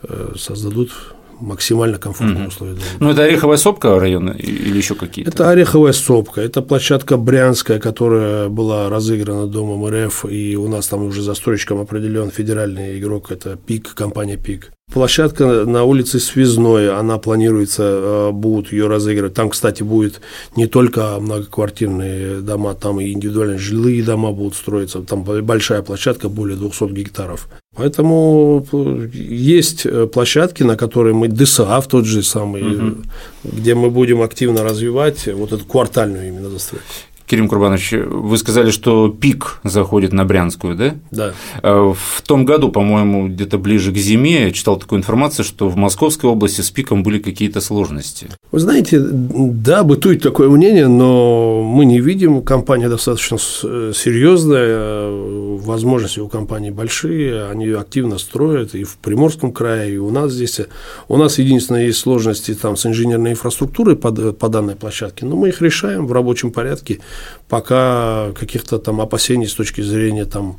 э, 0.02 0.32
создадут 0.36 0.92
максимально 1.40 1.98
комфортные 1.98 2.42
угу. 2.42 2.48
условия. 2.48 2.76
Ну, 3.00 3.10
это 3.10 3.22
Ореховая 3.24 3.56
сопка 3.56 3.98
района 3.98 4.30
или 4.30 4.76
еще 4.76 4.94
какие-то? 4.94 5.30
Это 5.30 5.50
Ореховая 5.50 5.92
сопка, 5.92 6.40
это 6.40 6.62
площадка 6.62 7.16
Брянская, 7.16 7.78
которая 7.78 8.48
была 8.48 8.88
разыграна 8.88 9.46
Домом 9.46 9.86
РФ, 9.86 10.26
и 10.26 10.56
у 10.56 10.68
нас 10.68 10.88
там 10.88 11.04
уже 11.04 11.22
застройщиком 11.22 11.80
определен 11.80 12.30
федеральный 12.30 12.98
игрок, 12.98 13.30
это 13.30 13.56
ПИК, 13.56 13.94
компания 13.94 14.36
ПИК. 14.36 14.72
Площадка 14.92 15.64
на 15.64 15.82
улице 15.82 16.20
Связной, 16.20 16.90
она 16.96 17.18
планируется, 17.18 17.82
э, 17.82 18.30
будут 18.30 18.70
ее 18.70 18.86
разыгрывать. 18.86 19.34
Там, 19.34 19.50
кстати, 19.50 19.82
будет 19.82 20.20
не 20.54 20.68
только 20.68 21.18
многоквартирные 21.18 22.40
дома, 22.40 22.74
там 22.74 23.00
и 23.00 23.10
индивидуальные 23.10 23.58
жилые 23.58 24.04
дома 24.04 24.30
будут 24.30 24.54
строиться. 24.54 25.02
Там 25.02 25.24
большая 25.24 25.82
площадка, 25.82 26.28
более 26.28 26.56
200 26.56 26.92
гектаров. 26.92 27.48
Поэтому 27.76 28.66
э, 28.72 29.08
есть 29.12 29.86
э, 29.86 30.06
площадки, 30.06 30.62
на 30.64 30.76
которые 30.76 31.14
мы, 31.14 31.28
ДСАФ 31.28 31.86
тот 31.86 32.06
же 32.06 32.22
самый, 32.22 32.62
угу. 32.62 32.96
где 33.44 33.74
мы 33.74 33.90
будем 33.90 34.22
активно 34.22 34.64
развивать 34.64 35.26
вот 35.26 35.52
эту 35.52 35.64
квартальную 35.64 36.28
именно 36.28 36.48
застройку. 36.48 36.86
Кирилл 37.26 37.48
Курбанович, 37.48 37.92
вы 38.08 38.38
сказали, 38.38 38.70
что 38.70 39.08
пик 39.08 39.58
заходит 39.64 40.12
на 40.12 40.24
Брянскую, 40.24 40.76
да? 40.76 40.94
Да. 41.10 41.32
Э, 41.62 41.92
в 41.92 42.22
том 42.22 42.44
году, 42.44 42.70
по-моему, 42.70 43.28
где-то 43.28 43.58
ближе 43.58 43.92
к 43.92 43.96
зиме, 43.96 44.44
я 44.44 44.50
читал 44.52 44.76
такую 44.76 45.00
информацию, 45.00 45.44
что 45.44 45.68
в 45.68 45.76
Московской 45.76 46.30
области 46.30 46.60
с 46.60 46.70
пиком 46.70 47.02
были 47.02 47.18
какие-то 47.18 47.60
сложности. 47.60 48.28
Вы 48.52 48.60
знаете, 48.60 49.00
да, 49.00 49.82
бытует 49.82 50.22
такое 50.22 50.48
мнение, 50.48 50.86
но 50.86 51.62
мы 51.62 51.84
не 51.84 52.00
видим. 52.00 52.42
Компания 52.42 52.88
достаточно 52.88 53.38
серьезная, 53.38 55.10
возможности 55.58 56.20
у 56.20 56.28
компании 56.28 56.70
большие, 56.70 57.48
они 57.48 57.68
активно 57.70 58.18
строят 58.18 58.74
и 58.74 58.84
в 58.84 58.98
Приморском 58.98 59.52
крае, 59.52 59.94
и 59.94 59.98
у 59.98 60.10
нас 60.10 60.32
здесь. 60.32 60.60
У 61.08 61.16
нас 61.16 61.38
единственное 61.38 61.86
есть 61.86 61.98
сложности 61.98 62.54
там 62.54 62.76
с 62.76 62.86
инженерной 62.86 63.32
инфраструктурой 63.32 63.96
по, 63.96 64.12
по 64.12 64.48
данной 64.48 64.76
площадке, 64.76 65.26
но 65.26 65.36
мы 65.36 65.48
их 65.48 65.60
решаем 65.60 66.06
в 66.06 66.12
рабочем 66.12 66.52
порядке 66.52 67.00
пока 67.48 68.32
каких-то 68.32 68.78
там 68.78 69.00
опасений 69.00 69.46
с 69.46 69.54
точки 69.54 69.80
зрения 69.80 70.24
там, 70.24 70.58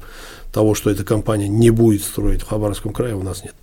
того, 0.51 0.75
что 0.75 0.89
эта 0.89 1.03
компания 1.03 1.47
не 1.47 1.69
будет 1.69 2.03
строить 2.03 2.41
в 2.41 2.47
Хабаровском 2.47 2.93
крае, 2.93 3.15
у 3.15 3.23
нас 3.23 3.43
нет. 3.43 3.53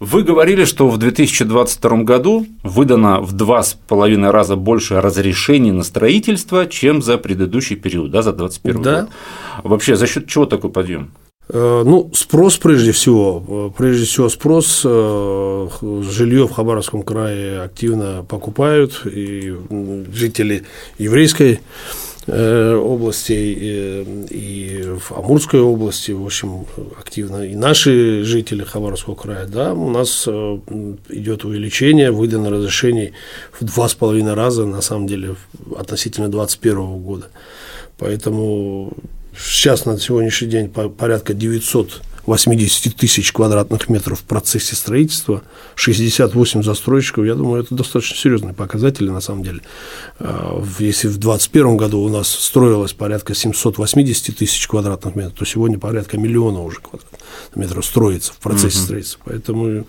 Вы 0.00 0.24
говорили, 0.24 0.64
что 0.64 0.88
в 0.88 0.98
2022 0.98 2.02
году 2.02 2.44
выдано 2.64 3.20
в 3.20 3.32
два 3.34 3.62
с 3.62 3.74
половиной 3.74 4.30
раза 4.30 4.56
больше 4.56 5.00
разрешений 5.00 5.70
на 5.70 5.84
строительство, 5.84 6.66
чем 6.66 7.02
за 7.02 7.18
предыдущий 7.18 7.76
период, 7.76 8.10
да, 8.10 8.22
за 8.22 8.32
2021 8.32 8.82
да. 8.82 9.00
год. 9.02 9.10
Вообще, 9.62 9.94
за 9.94 10.08
счет 10.08 10.26
чего 10.26 10.46
такой 10.46 10.70
подъем? 10.70 11.12
Э, 11.48 11.82
ну, 11.84 12.10
спрос 12.14 12.58
прежде 12.58 12.92
всего. 12.92 13.72
Прежде 13.76 14.06
всего 14.06 14.28
спрос. 14.28 14.82
Э, 14.84 15.68
Жилье 15.80 16.46
в 16.46 16.52
Хабаровском 16.52 17.02
крае 17.02 17.62
активно 17.62 18.24
покупают, 18.28 19.02
и 19.04 19.54
жители 20.12 20.64
еврейской 20.98 21.60
Э, 22.28 22.74
областей 22.74 24.06
и 24.30 24.84
в 24.84 25.10
Амурской 25.10 25.60
области, 25.60 26.12
в 26.12 26.24
общем, 26.24 26.66
активно. 26.96 27.42
И 27.42 27.56
наши 27.56 28.22
жители 28.22 28.62
Хабаровского 28.62 29.16
края, 29.16 29.46
да, 29.46 29.74
у 29.74 29.90
нас 29.90 30.24
э, 30.28 30.58
идет 31.08 31.44
увеличение, 31.44 32.12
выдано 32.12 32.50
разрешений 32.50 33.12
в 33.58 33.64
два 33.64 33.88
с 33.88 33.94
половиной 33.94 34.34
раза, 34.34 34.66
на 34.66 34.82
самом 34.82 35.08
деле, 35.08 35.34
относительно 35.76 36.28
2021 36.28 37.02
года. 37.02 37.26
Поэтому 37.98 38.92
сейчас 39.36 39.84
на 39.84 39.98
сегодняшний 39.98 40.48
день 40.48 40.68
порядка 40.68 41.34
900 41.34 42.02
80 42.26 42.94
тысяч 42.96 43.32
квадратных 43.32 43.88
метров 43.88 44.20
в 44.20 44.24
процессе 44.24 44.76
строительства, 44.76 45.42
68 45.74 46.62
застройщиков, 46.62 47.24
я 47.24 47.34
думаю, 47.34 47.62
это 47.62 47.74
достаточно 47.74 48.16
серьезные 48.16 48.54
показатели 48.54 49.08
на 49.10 49.20
самом 49.20 49.42
деле. 49.42 49.60
А, 50.18 50.62
если 50.78 51.08
в 51.08 51.18
2021 51.18 51.76
году 51.76 52.00
у 52.00 52.08
нас 52.08 52.28
строилось 52.28 52.92
порядка 52.92 53.34
780 53.34 54.36
тысяч 54.36 54.68
квадратных 54.68 55.16
метров, 55.16 55.38
то 55.38 55.44
сегодня 55.44 55.78
порядка 55.78 56.16
миллиона 56.16 56.62
уже 56.62 56.78
квадратных 56.78 57.20
метров 57.56 57.84
строится 57.84 58.32
в 58.32 58.36
процессе 58.36 58.78
угу. 58.78 58.84
строительства. 58.84 59.20
Поэтому 59.24 59.86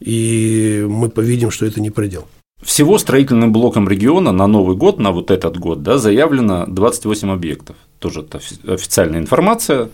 и 0.00 0.86
мы 0.88 1.10
повидим, 1.10 1.50
что 1.50 1.66
это 1.66 1.80
не 1.80 1.90
предел. 1.90 2.26
Всего 2.64 2.98
строительным 2.98 3.52
блоком 3.52 3.88
региона 3.88 4.32
на 4.32 4.46
Новый 4.46 4.76
год, 4.76 4.98
на 4.98 5.12
вот 5.12 5.30
этот 5.30 5.58
год, 5.58 5.82
да, 5.82 5.98
заявлено 5.98 6.64
28 6.66 7.30
объектов. 7.30 7.76
Тоже 7.98 8.20
это 8.20 8.40
официальная 8.66 9.20
информация, 9.20 9.90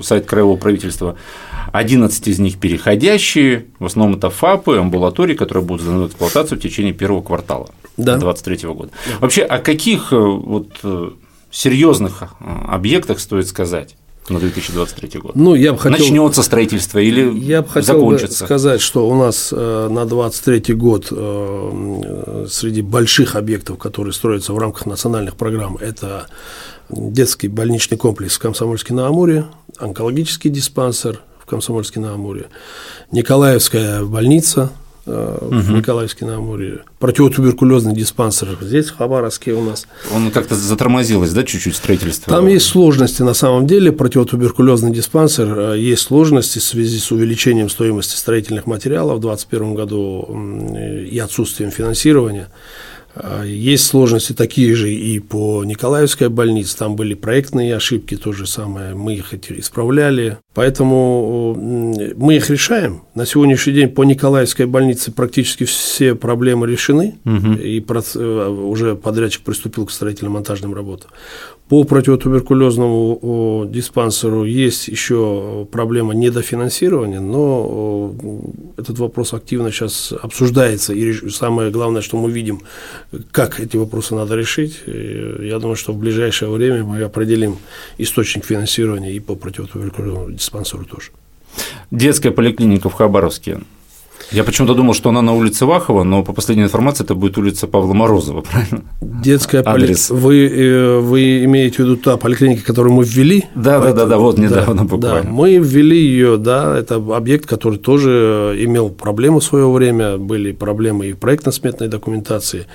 сайт 0.00 0.26
краевого 0.26 0.56
правительства. 0.56 1.16
11 1.72 2.28
из 2.28 2.38
них 2.38 2.58
переходящие, 2.58 3.66
в 3.78 3.86
основном 3.86 4.16
это 4.18 4.30
ФАПы, 4.30 4.78
амбулатории, 4.78 5.34
которые 5.34 5.64
будут 5.64 5.82
сданы 5.82 6.04
в 6.04 6.06
эксплуатацию 6.08 6.58
в 6.58 6.62
течение 6.62 6.92
первого 6.92 7.22
квартала 7.22 7.66
да. 7.96 8.16
2023 8.16 8.68
года. 8.68 8.90
Да. 9.06 9.18
Вообще, 9.20 9.42
о 9.42 9.58
каких 9.58 10.12
э, 10.12 10.16
вот 10.16 10.68
э, 10.84 11.10
серьезных 11.50 12.22
э, 12.22 12.26
объектах 12.68 13.18
стоит 13.18 13.48
сказать? 13.48 13.96
На 14.28 14.38
2023 14.38 15.20
год? 15.20 15.34
Ну, 15.34 15.54
я 15.54 15.72
бы 15.72 15.78
хотел, 15.78 15.98
Начнется 15.98 16.42
строительство 16.42 16.98
или 16.98 17.38
я 17.38 17.62
бы 17.62 17.68
хотел 17.68 17.96
закончится? 18.00 18.44
сказать, 18.44 18.80
что 18.80 19.08
у 19.08 19.14
нас 19.14 19.52
на 19.52 20.06
2023 20.06 20.74
год 20.74 21.06
среди 22.50 22.82
больших 22.82 23.36
объектов, 23.36 23.78
которые 23.78 24.12
строятся 24.12 24.52
в 24.52 24.58
рамках 24.58 24.86
национальных 24.86 25.36
программ, 25.36 25.76
это 25.76 26.26
детский 26.90 27.48
больничный 27.48 27.96
комплекс 27.98 28.36
в 28.36 28.38
Комсомольске-на-Амуре, 28.40 29.46
онкологический 29.78 30.50
диспансер 30.50 31.20
в 31.38 31.46
Комсомольске-на-Амуре, 31.46 32.46
Николаевская 33.10 34.04
больница 34.04 34.70
э, 35.06 35.38
в 35.40 35.46
угу. 35.46 35.76
Николаевске-на-Амуре, 35.78 36.80
противотуберкулезный 36.98 37.94
диспансер 37.94 38.56
здесь, 38.60 38.86
в 38.86 38.96
Хабаровске 38.96 39.52
у 39.52 39.62
нас. 39.62 39.86
Он 40.14 40.30
как-то 40.30 40.54
затормозилось, 40.54 41.32
да, 41.32 41.42
чуть-чуть 41.44 41.76
строительство? 41.76 42.32
Там 42.32 42.46
есть 42.46 42.66
сложности 42.66 43.22
на 43.22 43.34
самом 43.34 43.66
деле, 43.66 43.92
противотуберкулезный 43.92 44.92
диспансер, 44.92 45.58
э, 45.58 45.78
есть 45.78 46.02
сложности 46.02 46.58
в 46.58 46.62
связи 46.62 46.98
с 46.98 47.10
увеличением 47.10 47.68
стоимости 47.68 48.16
строительных 48.16 48.66
материалов 48.66 49.18
в 49.18 49.20
2021 49.20 49.74
году 49.74 50.74
и 51.10 51.18
отсутствием 51.18 51.70
финансирования. 51.70 52.48
А, 53.16 53.44
есть 53.44 53.86
сложности 53.86 54.32
такие 54.32 54.74
же 54.74 54.92
и 54.92 55.20
по 55.20 55.64
Николаевской 55.64 56.28
больнице, 56.28 56.76
там 56.76 56.96
были 56.96 57.14
проектные 57.14 57.76
ошибки, 57.76 58.16
то 58.16 58.32
же 58.32 58.46
самое, 58.46 58.94
мы 58.94 59.14
их 59.14 59.32
исправляли, 59.32 60.38
поэтому 60.52 61.54
мы 62.16 62.36
их 62.36 62.50
решаем. 62.50 63.02
На 63.14 63.24
сегодняшний 63.24 63.72
день 63.72 63.88
по 63.88 64.02
Николаевской 64.02 64.66
больнице 64.66 65.12
практически 65.12 65.64
все 65.64 66.14
проблемы 66.14 66.66
решены, 66.66 67.16
угу. 67.24 67.52
и 67.52 67.80
э, 67.80 68.48
уже 68.48 68.96
подрядчик 68.96 69.42
приступил 69.42 69.86
к 69.86 69.92
строительно-монтажным 69.92 70.74
работам. 70.74 71.10
По 71.68 71.84
противотуберкулезному 71.84 73.66
диспансеру 73.70 74.44
есть 74.44 74.88
еще 74.88 75.66
проблема 75.72 76.12
недофинансирования, 76.14 77.20
но 77.20 78.12
этот 78.76 78.98
вопрос 78.98 79.32
активно 79.32 79.72
сейчас 79.72 80.12
обсуждается. 80.12 80.92
И 80.92 81.30
самое 81.30 81.70
главное, 81.70 82.02
что 82.02 82.18
мы 82.18 82.30
видим, 82.30 82.60
как 83.32 83.60
эти 83.60 83.76
вопросы 83.76 84.14
надо 84.14 84.36
решить. 84.36 84.82
Я 84.86 85.58
думаю, 85.58 85.76
что 85.76 85.92
в 85.92 85.98
ближайшее 85.98 86.50
время 86.50 86.84
мы 86.84 87.02
определим 87.02 87.58
источник 87.98 88.44
финансирования 88.44 89.12
и 89.12 89.20
по 89.20 89.34
противотуберкулезному 89.34 90.30
диспансеру 90.30 90.84
тоже. 90.84 91.10
Детская 91.90 92.30
поликлиника 92.30 92.88
в 92.88 92.94
Хабаровске 92.94 93.60
я 94.30 94.42
почему-то 94.44 94.74
думал, 94.74 94.94
что 94.94 95.10
она 95.10 95.22
на 95.22 95.32
улице 95.32 95.64
Вахова, 95.64 96.02
но 96.02 96.22
по 96.22 96.32
последней 96.32 96.64
информации 96.64 97.04
это 97.04 97.14
будет 97.14 97.38
улица 97.38 97.66
Павла 97.66 97.92
Морозова, 97.92 98.40
правильно? 98.40 98.82
Детская 99.00 99.62
поликлиника. 99.62 100.14
Вы, 100.14 100.48
э, 100.48 100.98
вы 100.98 101.44
имеете 101.44 101.76
в 101.76 101.78
виду 101.80 101.96
та 101.96 102.16
поликлиника, 102.16 102.64
которую 102.64 102.94
мы 102.94 103.04
ввели? 103.04 103.44
Да, 103.54 103.80
да, 103.80 103.92
да, 103.92 104.06
да, 104.06 104.18
вот 104.18 104.38
недавно 104.38 104.82
да, 104.82 104.84
буквально. 104.84 105.22
Да, 105.22 105.30
мы 105.30 105.56
ввели 105.58 105.98
ее, 105.98 106.36
да, 106.36 106.76
это 106.76 106.96
объект, 106.96 107.46
который 107.46 107.78
тоже 107.78 108.56
имел 108.58 108.90
проблемы 108.90 109.40
в 109.40 109.44
свое 109.44 109.70
время, 109.70 110.16
были 110.18 110.52
проблемы 110.52 111.08
и 111.08 111.12
в 111.12 111.18
проектно-сметной 111.18 111.88
документации, 111.88 112.66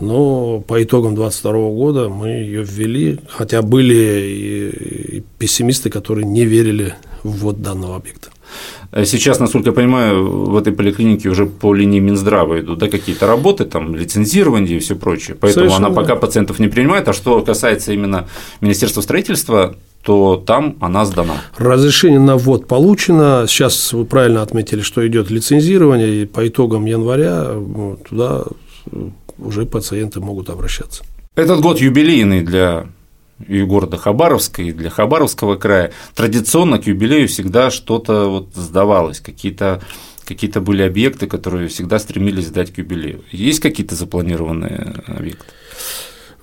но 0.00 0.60
по 0.60 0.82
итогам 0.82 1.14
2022 1.14 1.52
года 1.70 2.08
мы 2.08 2.28
ее 2.28 2.62
ввели, 2.62 3.18
хотя 3.28 3.62
были 3.62 3.94
и 3.94 5.24
пессимисты, 5.38 5.90
которые 5.90 6.26
не 6.26 6.44
верили 6.44 6.94
в 7.22 7.38
ввод 7.38 7.62
данного 7.62 7.96
объекта. 7.96 8.28
Э, 8.92 9.04
сейчас, 9.04 9.40
насколько 9.40 9.70
я 9.70 9.72
понимаю, 9.72 10.24
в 10.26 10.56
этой 10.56 10.72
поликлинике 10.72 11.28
уже 11.28 11.46
по 11.46 11.74
линии 11.74 12.00
Минздрава 12.00 12.60
идут 12.60 12.78
да, 12.78 12.88
какие-то 12.88 13.26
работы, 13.26 13.64
там, 13.64 13.94
лицензирование 13.94 14.76
и 14.76 14.80
все 14.80 14.96
прочее. 14.96 15.36
Поэтому 15.40 15.68
Совершенно. 15.68 15.88
она 15.88 15.96
пока 15.96 16.16
пациентов 16.16 16.58
не 16.58 16.68
принимает. 16.68 17.08
А 17.08 17.12
что 17.12 17.40
касается 17.42 17.92
именно 17.92 18.28
Министерства 18.60 19.00
строительства, 19.00 19.76
то 20.02 20.42
там 20.46 20.76
она 20.80 21.04
сдана. 21.04 21.34
Разрешение 21.56 22.20
на 22.20 22.36
ввод 22.36 22.66
получено. 22.66 23.44
Сейчас 23.48 23.92
вы 23.92 24.04
правильно 24.04 24.42
отметили, 24.42 24.80
что 24.80 25.06
идет 25.06 25.30
лицензирование, 25.30 26.22
и 26.22 26.26
по 26.26 26.46
итогам 26.46 26.86
января 26.86 27.54
туда 28.08 28.44
уже 29.38 29.66
пациенты 29.66 30.20
могут 30.20 30.50
обращаться. 30.50 31.04
Этот 31.36 31.60
год 31.60 31.80
юбилейный 31.80 32.42
для 32.42 32.86
и 33.46 33.62
города 33.62 33.96
Хабаровска, 33.96 34.62
и 34.62 34.72
для 34.72 34.90
Хабаровского 34.90 35.56
края, 35.56 35.92
традиционно 36.14 36.78
к 36.78 36.86
юбилею 36.86 37.28
всегда 37.28 37.70
что-то 37.70 38.28
вот 38.28 38.48
сдавалось, 38.54 39.20
какие-то 39.20 39.80
какие-то 40.26 40.60
были 40.60 40.82
объекты, 40.82 41.26
которые 41.26 41.68
всегда 41.68 41.98
стремились 41.98 42.48
сдать 42.48 42.70
к 42.70 42.76
юбилею. 42.78 43.24
Есть 43.32 43.60
какие-то 43.60 43.94
запланированные 43.94 44.96
объекты? 45.06 45.46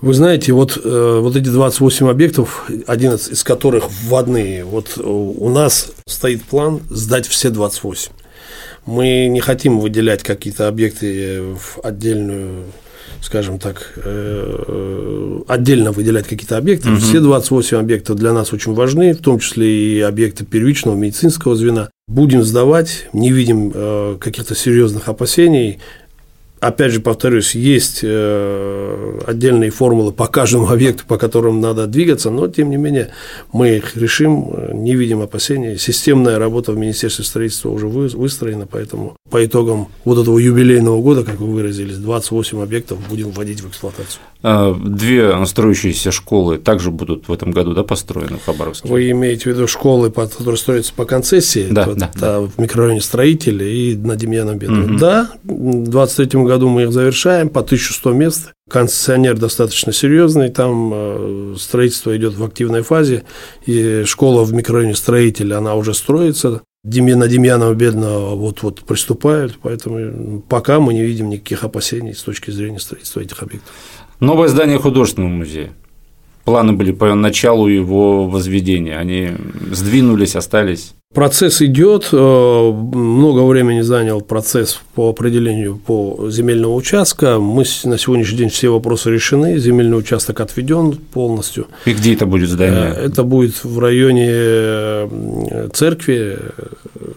Вы 0.02 0.14
знаете, 0.14 0.54
вот, 0.54 0.78
э, 0.84 1.20
вот 1.22 1.36
эти 1.36 1.50
28 1.50 2.10
объектов, 2.10 2.70
11 2.88 3.32
из 3.32 3.44
которых 3.44 3.90
вводные, 3.90 4.66
вот 4.66 4.98
у 4.98 5.50
нас 5.50 5.92
стоит 6.08 6.44
план 6.44 6.82
сдать 6.90 7.28
все 7.28 7.50
28. 7.50 8.12
Мы 8.86 9.28
не 9.28 9.40
хотим 9.40 9.80
выделять 9.80 10.22
какие-то 10.22 10.68
объекты 10.68 11.42
в 11.42 11.80
отдельную 11.84 12.66
скажем 13.22 13.60
так, 13.60 13.94
э, 13.98 15.42
отдельно 15.48 15.92
выделять 15.92 16.28
какие-то 16.28 16.58
объекты. 16.58 16.90
Угу. 16.90 16.98
Все 16.98 17.20
28 17.20 17.78
объектов 17.78 18.18
для 18.18 18.34
нас 18.34 18.54
очень 18.54 18.74
важны, 18.74 19.14
в 19.14 19.22
том 19.22 19.40
числе 19.40 19.98
и 19.98 20.02
объекты 20.02 20.46
первичного 20.46 20.96
медицинского 20.96 21.56
звена. 21.56 21.90
Будем 22.08 22.44
сдавать, 22.44 23.08
не 23.14 23.32
видим 23.32 23.72
э, 23.74 24.18
каких-то 24.20 24.56
серьезных 24.56 25.10
опасений 25.10 25.80
опять 26.60 26.92
же, 26.92 27.00
повторюсь, 27.00 27.56
есть 27.56 28.00
э, 28.04 29.20
отдельные 29.26 29.72
формулы 29.72 30.12
по 30.12 30.28
каждому 30.28 30.68
объекту, 30.72 31.04
по 31.08 31.18
которым 31.18 31.62
надо 31.62 31.88
двигаться, 31.88 32.30
но, 32.30 32.48
тем 32.48 32.70
не 32.70 32.78
менее, 32.78 33.12
мы 33.52 33.78
их 33.78 33.96
решим, 33.96 34.54
не 34.74 34.96
видим 34.96 35.22
опасений. 35.22 35.78
Системная 35.78 36.40
работа 36.40 36.72
в 36.72 36.78
Министерстве 36.78 37.26
строительства 37.26 37.70
уже 37.70 37.88
выстроена, 37.88 38.68
поэтому 38.70 39.16
по 39.30 39.46
итогам 39.46 39.90
вот 40.04 40.20
этого 40.20 40.38
юбилейного 40.38 41.02
года, 41.02 41.24
как 41.24 41.40
вы 41.40 41.48
выразились, 41.48 41.98
28 41.98 42.62
объектов 42.62 43.00
будем 43.10 43.32
вводить 43.32 43.62
в 43.62 43.70
эксплуатацию. 43.70 44.22
А, 44.48 44.76
две 44.76 45.44
строящиеся 45.48 46.12
школы 46.12 46.60
также 46.60 46.92
будут 46.92 47.28
в 47.28 47.34
этом 47.34 47.50
году 47.50 47.74
да, 47.74 47.84
построены 47.84 48.38
в 48.38 48.46
Хабаровске? 48.46 48.88
Вы 48.88 49.10
имеете 49.10 49.46
в 49.46 49.48
виду 49.48 49.68
школы, 49.68 50.12
которые 50.12 50.58
строятся 50.58 50.94
по 50.94 51.06
концессии? 51.06 51.68
Да, 51.72 51.88
да, 51.88 52.12
да. 52.14 52.42
В 52.42 52.52
микрорайоне 52.60 53.02
Строители 53.02 53.66
и 53.66 53.96
на 53.96 54.16
Демьяном 54.16 54.60
Бедном. 54.60 54.84
Угу. 54.84 55.00
Да, 55.00 55.32
в 55.44 55.48
2023 55.48 56.44
году 56.44 56.70
мы 56.70 56.84
их 56.84 56.92
завершаем 56.92 57.50
по 57.50 57.62
1100 57.62 58.14
мест. 58.14 58.52
Концессионер 58.70 59.36
достаточно 59.36 59.92
серьезный, 59.92 60.50
там 60.50 60.92
э, 60.94 61.56
строительство 61.58 62.16
идет 62.16 62.36
в 62.36 62.44
активной 62.44 62.84
фазе, 62.84 63.24
и 63.66 64.04
школа 64.06 64.44
в 64.44 64.54
микрорайоне 64.54 64.96
Строитель, 64.96 65.56
она 65.56 65.74
уже 65.74 65.96
строится. 65.96 66.62
На 66.86 67.28
Демьянова 67.28 67.74
Бедного 67.74 68.36
вот-вот 68.36 68.82
приступают, 68.82 69.58
поэтому 69.60 70.42
пока 70.42 70.80
мы 70.80 70.94
не 70.94 71.02
видим 71.02 71.30
никаких 71.30 71.64
опасений 71.64 72.14
с 72.14 72.22
точки 72.22 72.52
зрения 72.52 72.80
строительства 72.80 73.22
этих 73.22 73.42
объектов. 73.42 73.74
Новое 74.20 74.50
здание 74.50 74.78
художественного 74.78 75.32
музея. 75.32 75.74
Планы 76.46 76.74
были 76.74 76.92
по 76.92 77.14
началу 77.16 77.68
его 77.68 78.28
возведения. 78.28 78.98
Они 78.98 79.32
сдвинулись, 79.72 80.36
остались. 80.36 80.94
Процесс 81.16 81.62
идет, 81.62 82.10
э, 82.12 82.18
много 82.18 83.46
времени 83.46 83.80
занял 83.80 84.20
процесс 84.20 84.82
по 84.96 85.10
определению 85.10 85.78
по 85.78 86.28
земельного 86.30 86.74
участка. 86.74 87.40
Мы 87.40 87.64
на 87.86 87.98
сегодняшний 87.98 88.38
день 88.38 88.50
все 88.50 88.68
вопросы 88.68 89.12
решены, 89.12 89.58
земельный 89.58 89.98
участок 89.98 90.42
отведен 90.42 90.92
полностью. 90.92 91.68
И 91.86 91.94
где 91.94 92.16
это 92.16 92.26
будет 92.26 92.50
здание? 92.50 92.94
Э, 92.94 93.06
это 93.06 93.24
будет 93.24 93.64
в 93.64 93.80
районе 93.80 94.28
э, 94.30 95.70
церкви, 95.74 96.38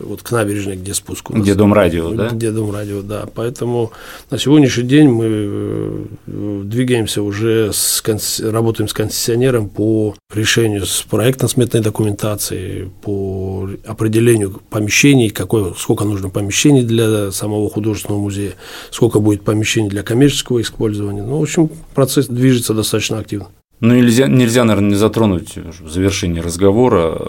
вот 0.01 0.23
к 0.23 0.31
набережной, 0.31 0.77
где 0.77 0.95
спуск 0.95 1.31
у 1.31 1.35
нас. 1.35 1.43
Где 1.43 1.55
дом 1.55 1.73
радио, 1.73 2.11
да? 2.11 2.29
Где 2.29 2.51
дом 2.51 2.73
радио, 2.73 3.03
да. 3.03 3.27
Поэтому 3.35 3.93
на 4.31 4.39
сегодняшний 4.39 4.85
день 4.85 5.09
мы 5.09 6.09
двигаемся 6.27 7.23
уже, 7.23 7.73
с, 7.73 8.03
работаем 8.41 8.89
с 8.89 8.93
концессионером 8.93 9.69
по 9.69 10.15
решению 10.35 10.87
с 10.87 11.03
проектно-сметной 11.03 11.81
документацией, 11.81 12.91
по 13.03 13.69
определению 13.87 14.61
помещений, 14.71 15.31
какое, 15.31 15.73
сколько 15.75 16.05
нужно 16.05 16.31
помещений 16.31 16.83
для 16.83 17.31
самого 17.31 17.69
художественного 17.71 18.21
музея, 18.21 18.55
сколько 18.91 19.21
будет 19.21 19.43
помещений 19.43 19.89
для 19.89 20.03
коммерческого 20.03 20.61
использования. 20.61 21.23
Ну, 21.23 21.39
в 21.39 21.43
общем, 21.43 21.71
процесс 21.95 22.27
движется 22.27 22.75
достаточно 22.75 23.19
активно. 23.19 23.49
Ну, 23.81 23.95
нельзя, 23.95 24.27
нельзя, 24.27 24.65
наверное, 24.65 24.91
не 24.91 24.97
затронуть 24.97 25.57
в 25.57 25.89
завершении 25.89 26.41
разговора 26.41 27.21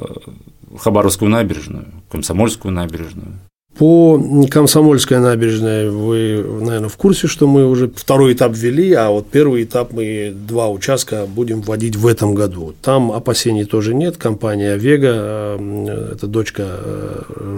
Хабаровскую 0.77 1.29
набережную, 1.29 1.85
Комсомольскую 2.09 2.73
набережную. 2.73 3.33
По 3.77 4.21
Комсомольской 4.51 5.19
набережной 5.19 5.89
вы, 5.89 6.43
наверное, 6.61 6.89
в 6.89 6.97
курсе, 6.97 7.27
что 7.27 7.47
мы 7.47 7.65
уже 7.65 7.89
второй 7.89 8.33
этап 8.33 8.53
ввели, 8.53 8.91
а 8.91 9.09
вот 9.09 9.29
первый 9.29 9.63
этап 9.63 9.93
мы 9.93 10.33
два 10.35 10.69
участка 10.69 11.25
будем 11.25 11.61
вводить 11.61 11.95
в 11.95 12.05
этом 12.05 12.33
году. 12.33 12.73
Там 12.81 13.09
опасений 13.11 13.63
тоже 13.63 13.93
нет. 13.93 14.17
Компания 14.17 14.75
Вега, 14.75 15.55
э, 15.57 16.11
это 16.13 16.27
дочка 16.27 16.63
э. 16.67 17.57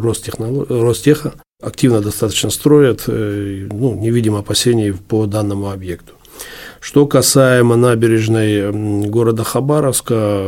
Ростеха, 0.69 1.33
активно 1.59 2.01
достаточно 2.01 2.51
строят, 2.51 3.05
э, 3.07 3.67
ну, 3.71 3.95
не 3.95 4.11
видим 4.11 4.35
опасений 4.35 4.93
по 4.93 5.25
данному 5.25 5.71
объекту. 5.71 6.13
Что 6.81 7.05
касаемо 7.05 7.75
набережной 7.75 8.71
города 9.07 9.43
Хабаровска, 9.43 10.41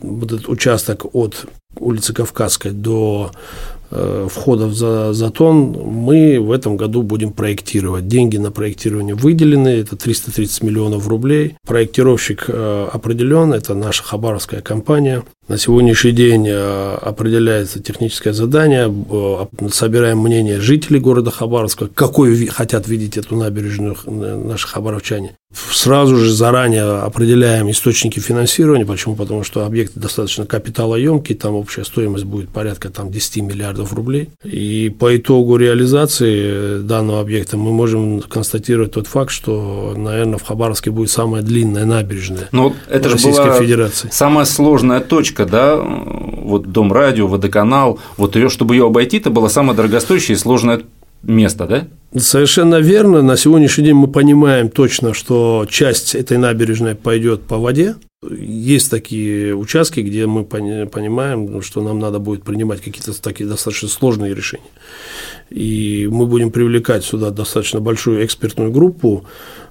вот 0.00 0.32
этот 0.32 0.48
участок 0.48 1.14
от 1.14 1.44
улицы 1.78 2.14
Кавказской 2.14 2.72
до 2.72 3.30
Э, 3.88 4.26
входов 4.28 4.74
за 4.74 5.12
затон 5.12 5.70
мы 5.70 6.40
в 6.40 6.50
этом 6.50 6.76
году 6.76 7.02
будем 7.02 7.32
проектировать. 7.32 8.08
Деньги 8.08 8.36
на 8.36 8.50
проектирование 8.50 9.14
выделены, 9.14 9.68
это 9.68 9.96
330 9.96 10.62
миллионов 10.62 11.06
рублей. 11.06 11.56
Проектировщик 11.64 12.46
э, 12.48 12.88
определен, 12.92 13.52
это 13.52 13.74
наша 13.74 14.02
хабаровская 14.02 14.60
компания. 14.60 15.22
На 15.48 15.58
сегодняшний 15.58 16.10
день 16.10 16.48
э, 16.48 16.94
определяется 16.94 17.80
техническое 17.80 18.32
задание, 18.32 18.92
э, 18.92 19.68
собираем 19.70 20.18
мнение 20.18 20.60
жителей 20.60 20.98
города 20.98 21.30
Хабаровска, 21.30 21.86
какой 21.86 22.46
хотят 22.46 22.88
видеть 22.88 23.16
эту 23.16 23.36
набережную 23.36 23.96
наши 24.06 24.66
хабаровчане. 24.66 25.36
Сразу 25.54 26.16
же 26.16 26.32
заранее 26.32 26.98
определяем 26.98 27.70
источники 27.70 28.18
финансирования. 28.18 28.84
Почему? 28.84 29.14
Потому 29.14 29.44
что 29.44 29.64
объект 29.64 29.92
достаточно 29.94 30.44
капиталоемкий, 30.44 31.34
там 31.34 31.54
общая 31.54 31.84
стоимость 31.84 32.24
будет 32.24 32.48
порядка 32.48 32.90
там, 32.90 33.10
10 33.10 33.42
миллиардов 33.42 33.92
рублей. 33.94 34.30
И 34.44 34.94
по 34.98 35.16
итогу 35.16 35.56
реализации 35.56 36.80
данного 36.80 37.20
объекта 37.20 37.56
мы 37.56 37.72
можем 37.72 38.20
констатировать 38.22 38.92
тот 38.92 39.06
факт, 39.06 39.30
что, 39.30 39.94
наверное, 39.96 40.38
в 40.38 40.42
Хабаровске 40.42 40.90
будет 40.90 41.10
самая 41.10 41.42
длинная 41.42 41.84
набережная 41.84 42.48
Но 42.50 42.74
это 42.88 43.10
Российской 43.10 43.44
же 43.44 43.50
была 43.50 43.60
Федерации. 43.60 44.08
Самая 44.10 44.44
сложная 44.46 45.00
точка, 45.00 45.35
да, 45.44 45.76
вот 45.76 46.70
Дом 46.72 46.92
радио, 46.92 47.26
водоканал, 47.26 47.98
вот 48.16 48.36
ее, 48.36 48.48
чтобы 48.48 48.74
ее 48.74 48.86
обойти, 48.86 49.18
это 49.18 49.30
было 49.30 49.48
самое 49.48 49.76
дорогостоящее 49.76 50.36
и 50.36 50.38
сложное 50.38 50.82
место, 51.22 51.66
да? 51.66 51.88
Совершенно 52.18 52.76
верно. 52.76 53.20
На 53.22 53.36
сегодняшний 53.36 53.84
день 53.84 53.94
мы 53.94 54.08
понимаем 54.08 54.70
точно, 54.70 55.12
что 55.12 55.66
часть 55.68 56.14
этой 56.14 56.38
набережной 56.38 56.94
пойдет 56.94 57.42
по 57.42 57.58
воде. 57.58 57.96
Есть 58.28 58.90
такие 58.90 59.54
участки, 59.54 60.00
где 60.00 60.26
мы 60.26 60.44
понимаем, 60.44 61.60
что 61.62 61.82
нам 61.82 61.98
надо 61.98 62.18
будет 62.18 62.44
принимать 62.44 62.80
какие-то 62.80 63.20
такие 63.20 63.48
достаточно 63.48 63.88
сложные 63.88 64.34
решения. 64.34 64.64
И 65.50 66.08
мы 66.10 66.26
будем 66.26 66.50
привлекать 66.50 67.04
сюда 67.04 67.30
достаточно 67.30 67.80
большую 67.80 68.24
экспертную 68.24 68.72
группу, 68.72 69.26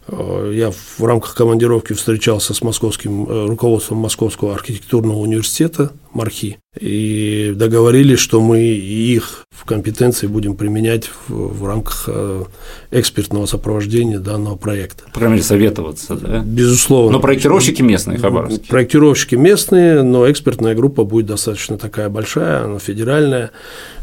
я 0.08 0.72
в 0.72 1.04
рамках 1.04 1.36
командировки 1.36 1.94
встречался 1.94 2.54
с 2.54 2.62
московским 2.62 3.28
э, 3.28 3.48
руководством 3.48 4.00
Московского 4.00 4.54
архитектурного 4.54 5.18
университета 5.18 5.92
МАРХИ 6.16 6.58
и 6.80 7.54
договорились, 7.56 8.20
что 8.20 8.42
мы 8.42 8.62
их 8.64 9.46
в 9.50 9.66
компетенции 9.66 10.28
будем 10.28 10.56
применять 10.56 11.10
в, 11.28 11.60
в 11.60 11.66
рамках 11.66 12.06
э, 12.08 12.44
экспертного 12.92 13.46
сопровождения 13.46 14.20
данного 14.20 14.58
проекта. 14.58 15.06
Мере, 15.18 15.44
советоваться, 15.44 16.16
да? 16.16 16.40
Безусловно. 16.40 17.14
Но 17.14 17.20
проектировщики 17.20 17.82
местные, 17.82 18.18
хабаровские. 18.18 18.68
Проектировщики 18.68 19.36
местные, 19.36 20.04
но 20.04 20.30
экспертная 20.30 20.76
группа 20.76 21.04
будет 21.06 21.28
достаточно 21.28 21.78
такая 21.78 22.10
большая, 22.10 22.66
она 22.66 22.80
федеральная. 22.80 23.52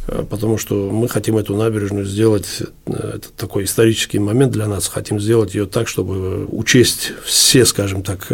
Э, 0.09 0.25
потому 0.29 0.57
что 0.57 0.90
мы 0.90 1.09
хотим 1.09 1.37
эту 1.37 1.55
набережную 1.55 2.07
сделать, 2.07 2.62
э, 2.87 2.92
это 3.16 3.29
такой 3.37 3.64
исторический 3.64 4.18
момент 4.18 4.53
для 4.53 4.66
нас, 4.66 4.88
хотим 4.88 5.20
сделать 5.20 5.55
ее 5.55 5.66
так, 5.66 5.88
чтобы 5.88 6.46
учесть 6.46 7.12
все, 7.25 7.66
скажем 7.66 8.03
так, 8.03 8.33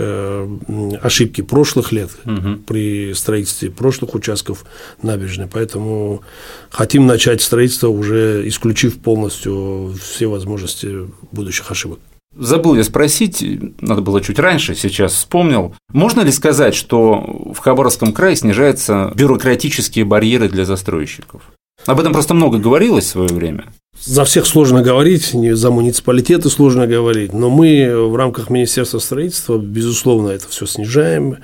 ошибки 1.02 1.40
прошлых 1.40 1.90
лет 1.90 2.10
угу. 2.24 2.58
при 2.66 3.12
строительстве 3.14 3.67
прошлых 3.70 4.14
участков 4.14 4.64
набережной, 5.02 5.46
поэтому 5.46 6.22
хотим 6.70 7.06
начать 7.06 7.42
строительство 7.42 7.88
уже 7.88 8.46
исключив 8.48 8.98
полностью 8.98 9.94
все 10.00 10.26
возможности 10.26 11.08
будущих 11.32 11.70
ошибок. 11.70 12.00
Забыл 12.36 12.76
я 12.76 12.84
спросить, 12.84 13.44
надо 13.80 14.02
было 14.02 14.20
чуть 14.20 14.38
раньше, 14.38 14.74
сейчас 14.74 15.12
вспомнил. 15.14 15.74
Можно 15.92 16.20
ли 16.20 16.30
сказать, 16.30 16.74
что 16.74 17.52
в 17.52 17.58
Хабаровском 17.58 18.12
крае 18.12 18.36
снижаются 18.36 19.10
бюрократические 19.14 20.04
барьеры 20.04 20.48
для 20.48 20.64
застройщиков? 20.64 21.42
Об 21.86 22.00
этом 22.00 22.12
просто 22.12 22.34
много 22.34 22.58
говорилось 22.58 23.04
в 23.04 23.08
свое 23.08 23.28
время. 23.28 23.64
За 24.00 24.24
всех 24.24 24.46
сложно 24.46 24.82
говорить, 24.82 25.32
за 25.32 25.70
муниципалитеты 25.70 26.50
сложно 26.50 26.86
говорить, 26.86 27.32
но 27.32 27.50
мы 27.50 28.08
в 28.08 28.14
рамках 28.14 28.48
Министерства 28.48 29.00
строительства, 29.00 29.58
безусловно, 29.58 30.28
это 30.28 30.48
все 30.48 30.66
снижаем, 30.66 31.38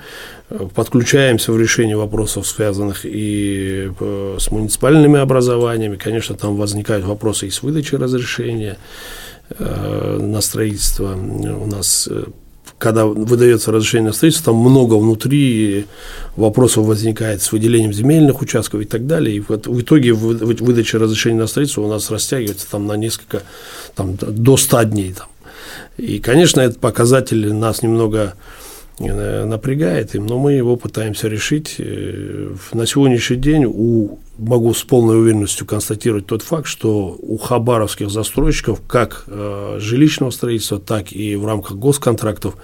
подключаемся 0.73 1.51
в 1.51 1.59
решение 1.59 1.97
вопросов, 1.97 2.47
связанных 2.47 3.01
и 3.03 3.91
э, 3.99 4.37
с 4.39 4.51
муниципальными 4.51 5.19
образованиями. 5.19 5.97
Конечно, 5.97 6.35
там 6.35 6.55
возникают 6.55 7.05
вопросы 7.05 7.47
и 7.47 7.51
с 7.51 7.61
выдачей 7.61 7.97
разрешения 7.97 8.77
э, 9.49 10.17
на 10.21 10.39
строительство. 10.41 11.13
У 11.13 11.65
нас 11.65 12.07
э, 12.09 12.25
когда 12.77 13.05
выдается 13.05 13.71
разрешение 13.71 14.07
на 14.07 14.13
строительство, 14.13 14.53
там 14.53 14.61
много 14.61 14.95
внутри 14.95 15.85
вопросов 16.35 16.85
возникает 16.85 17.41
с 17.41 17.51
выделением 17.51 17.93
земельных 17.93 18.41
участков 18.41 18.81
и 18.81 18.85
так 18.85 19.07
далее. 19.07 19.37
И 19.37 19.39
вот 19.39 19.67
в 19.67 19.81
итоге 19.81 20.13
выдача 20.13 20.99
разрешения 20.99 21.39
на 21.39 21.47
строительство 21.47 21.83
у 21.83 21.89
нас 21.89 22.11
растягивается 22.11 22.69
там, 22.69 22.85
на 22.85 22.93
несколько, 22.93 23.43
там, 23.95 24.15
до 24.15 24.57
100 24.57 24.83
дней. 24.83 25.13
Там. 25.13 25.27
И, 25.97 26.19
конечно, 26.19 26.59
этот 26.59 26.79
показатель 26.79 27.53
нас 27.53 27.81
немного 27.81 28.33
Напрягает, 28.97 30.13
но 30.13 30.39
мы 30.39 30.53
его 30.53 30.77
пытаемся 30.77 31.27
решить. 31.27 31.75
Э, 31.79 32.55
на 32.71 32.85
сегодняшний 32.85 33.35
день 33.35 33.65
у, 33.65 34.19
могу 34.37 34.73
с 34.73 34.83
полной 34.83 35.19
уверенностью 35.19 35.67
констатировать 35.67 36.27
тот 36.27 36.41
факт, 36.41 36.67
что 36.67 37.17
у 37.19 37.37
хабаровских 37.37 38.09
застройщиков 38.09 38.81
как 38.87 39.25
э, 39.27 39.79
жилищного 39.81 40.29
строительства, 40.29 40.79
так 40.79 41.11
и 41.11 41.35
в 41.35 41.45
рамках 41.45 41.75
госконтрактов 41.75 42.55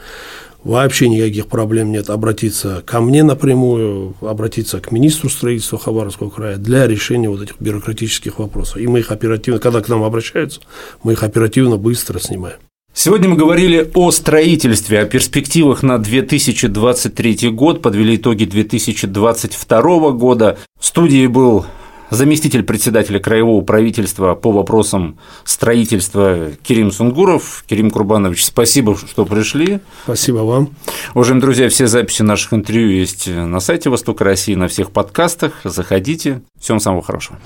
вообще 0.64 1.10
никаких 1.10 1.48
проблем 1.48 1.92
нет 1.92 2.10
обратиться 2.10 2.82
ко 2.86 3.02
мне 3.02 3.24
напрямую, 3.24 4.16
обратиться 4.22 4.80
к 4.80 4.92
министру 4.92 5.30
строительства 5.30 5.80
Хабаровского 5.80 6.30
края 6.30 6.58
для 6.58 6.88
решения 6.88 7.30
вот 7.30 7.42
этих 7.42 7.60
бюрократических 7.60 8.40
вопросов. 8.40 8.78
И 8.78 8.88
мы 8.88 9.00
их 9.00 9.12
оперативно, 9.12 9.60
когда 9.60 9.82
к 9.82 9.90
нам 9.90 10.04
обращаются, 10.04 10.62
мы 11.04 11.14
их 11.14 11.24
оперативно 11.24 11.78
быстро 11.78 12.20
снимаем. 12.20 12.60
Сегодня 12.94 13.30
мы 13.30 13.38
говорили 13.38 13.90
о 13.94 14.12
строительстве, 14.12 15.00
о 15.00 15.06
перспективах 15.06 15.82
на 15.82 15.98
2023 15.98 17.50
год, 17.50 17.82
подвели 17.82 18.18
итоги 18.18 18.44
2022 18.44 20.12
года. 20.12 20.58
В 20.78 20.86
студии 20.86 21.26
был 21.28 21.66
заместитель 22.10 22.64
председателя 22.64 23.20
краевого 23.20 23.62
правительства 23.62 24.36
по 24.36 24.52
вопросам 24.52 25.18
строительства 25.46 26.52
Кирим 26.62 26.92
Сунгуров. 26.92 27.64
Кирим 27.66 27.92
Курбанович, 27.92 28.44
спасибо, 28.44 28.98
что 28.98 29.26
пришли. 29.26 29.80
Спасибо 30.04 30.40
вам. 30.40 30.76
Уважаемые 31.16 31.42
друзья, 31.42 31.70
все 31.70 31.88
записи 31.88 32.24
наших 32.24 32.54
интервью 32.54 32.90
есть 32.90 33.28
на 33.28 33.62
сайте 33.62 33.90
Востока 33.90 34.26
России, 34.26 34.54
на 34.56 34.68
всех 34.68 34.92
подкастах. 34.92 35.62
Заходите. 35.64 36.42
Всем 36.60 36.82
самого 36.82 37.02
хорошего. 37.02 37.40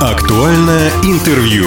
Актуальное 0.00 0.90
интервью. 1.02 1.66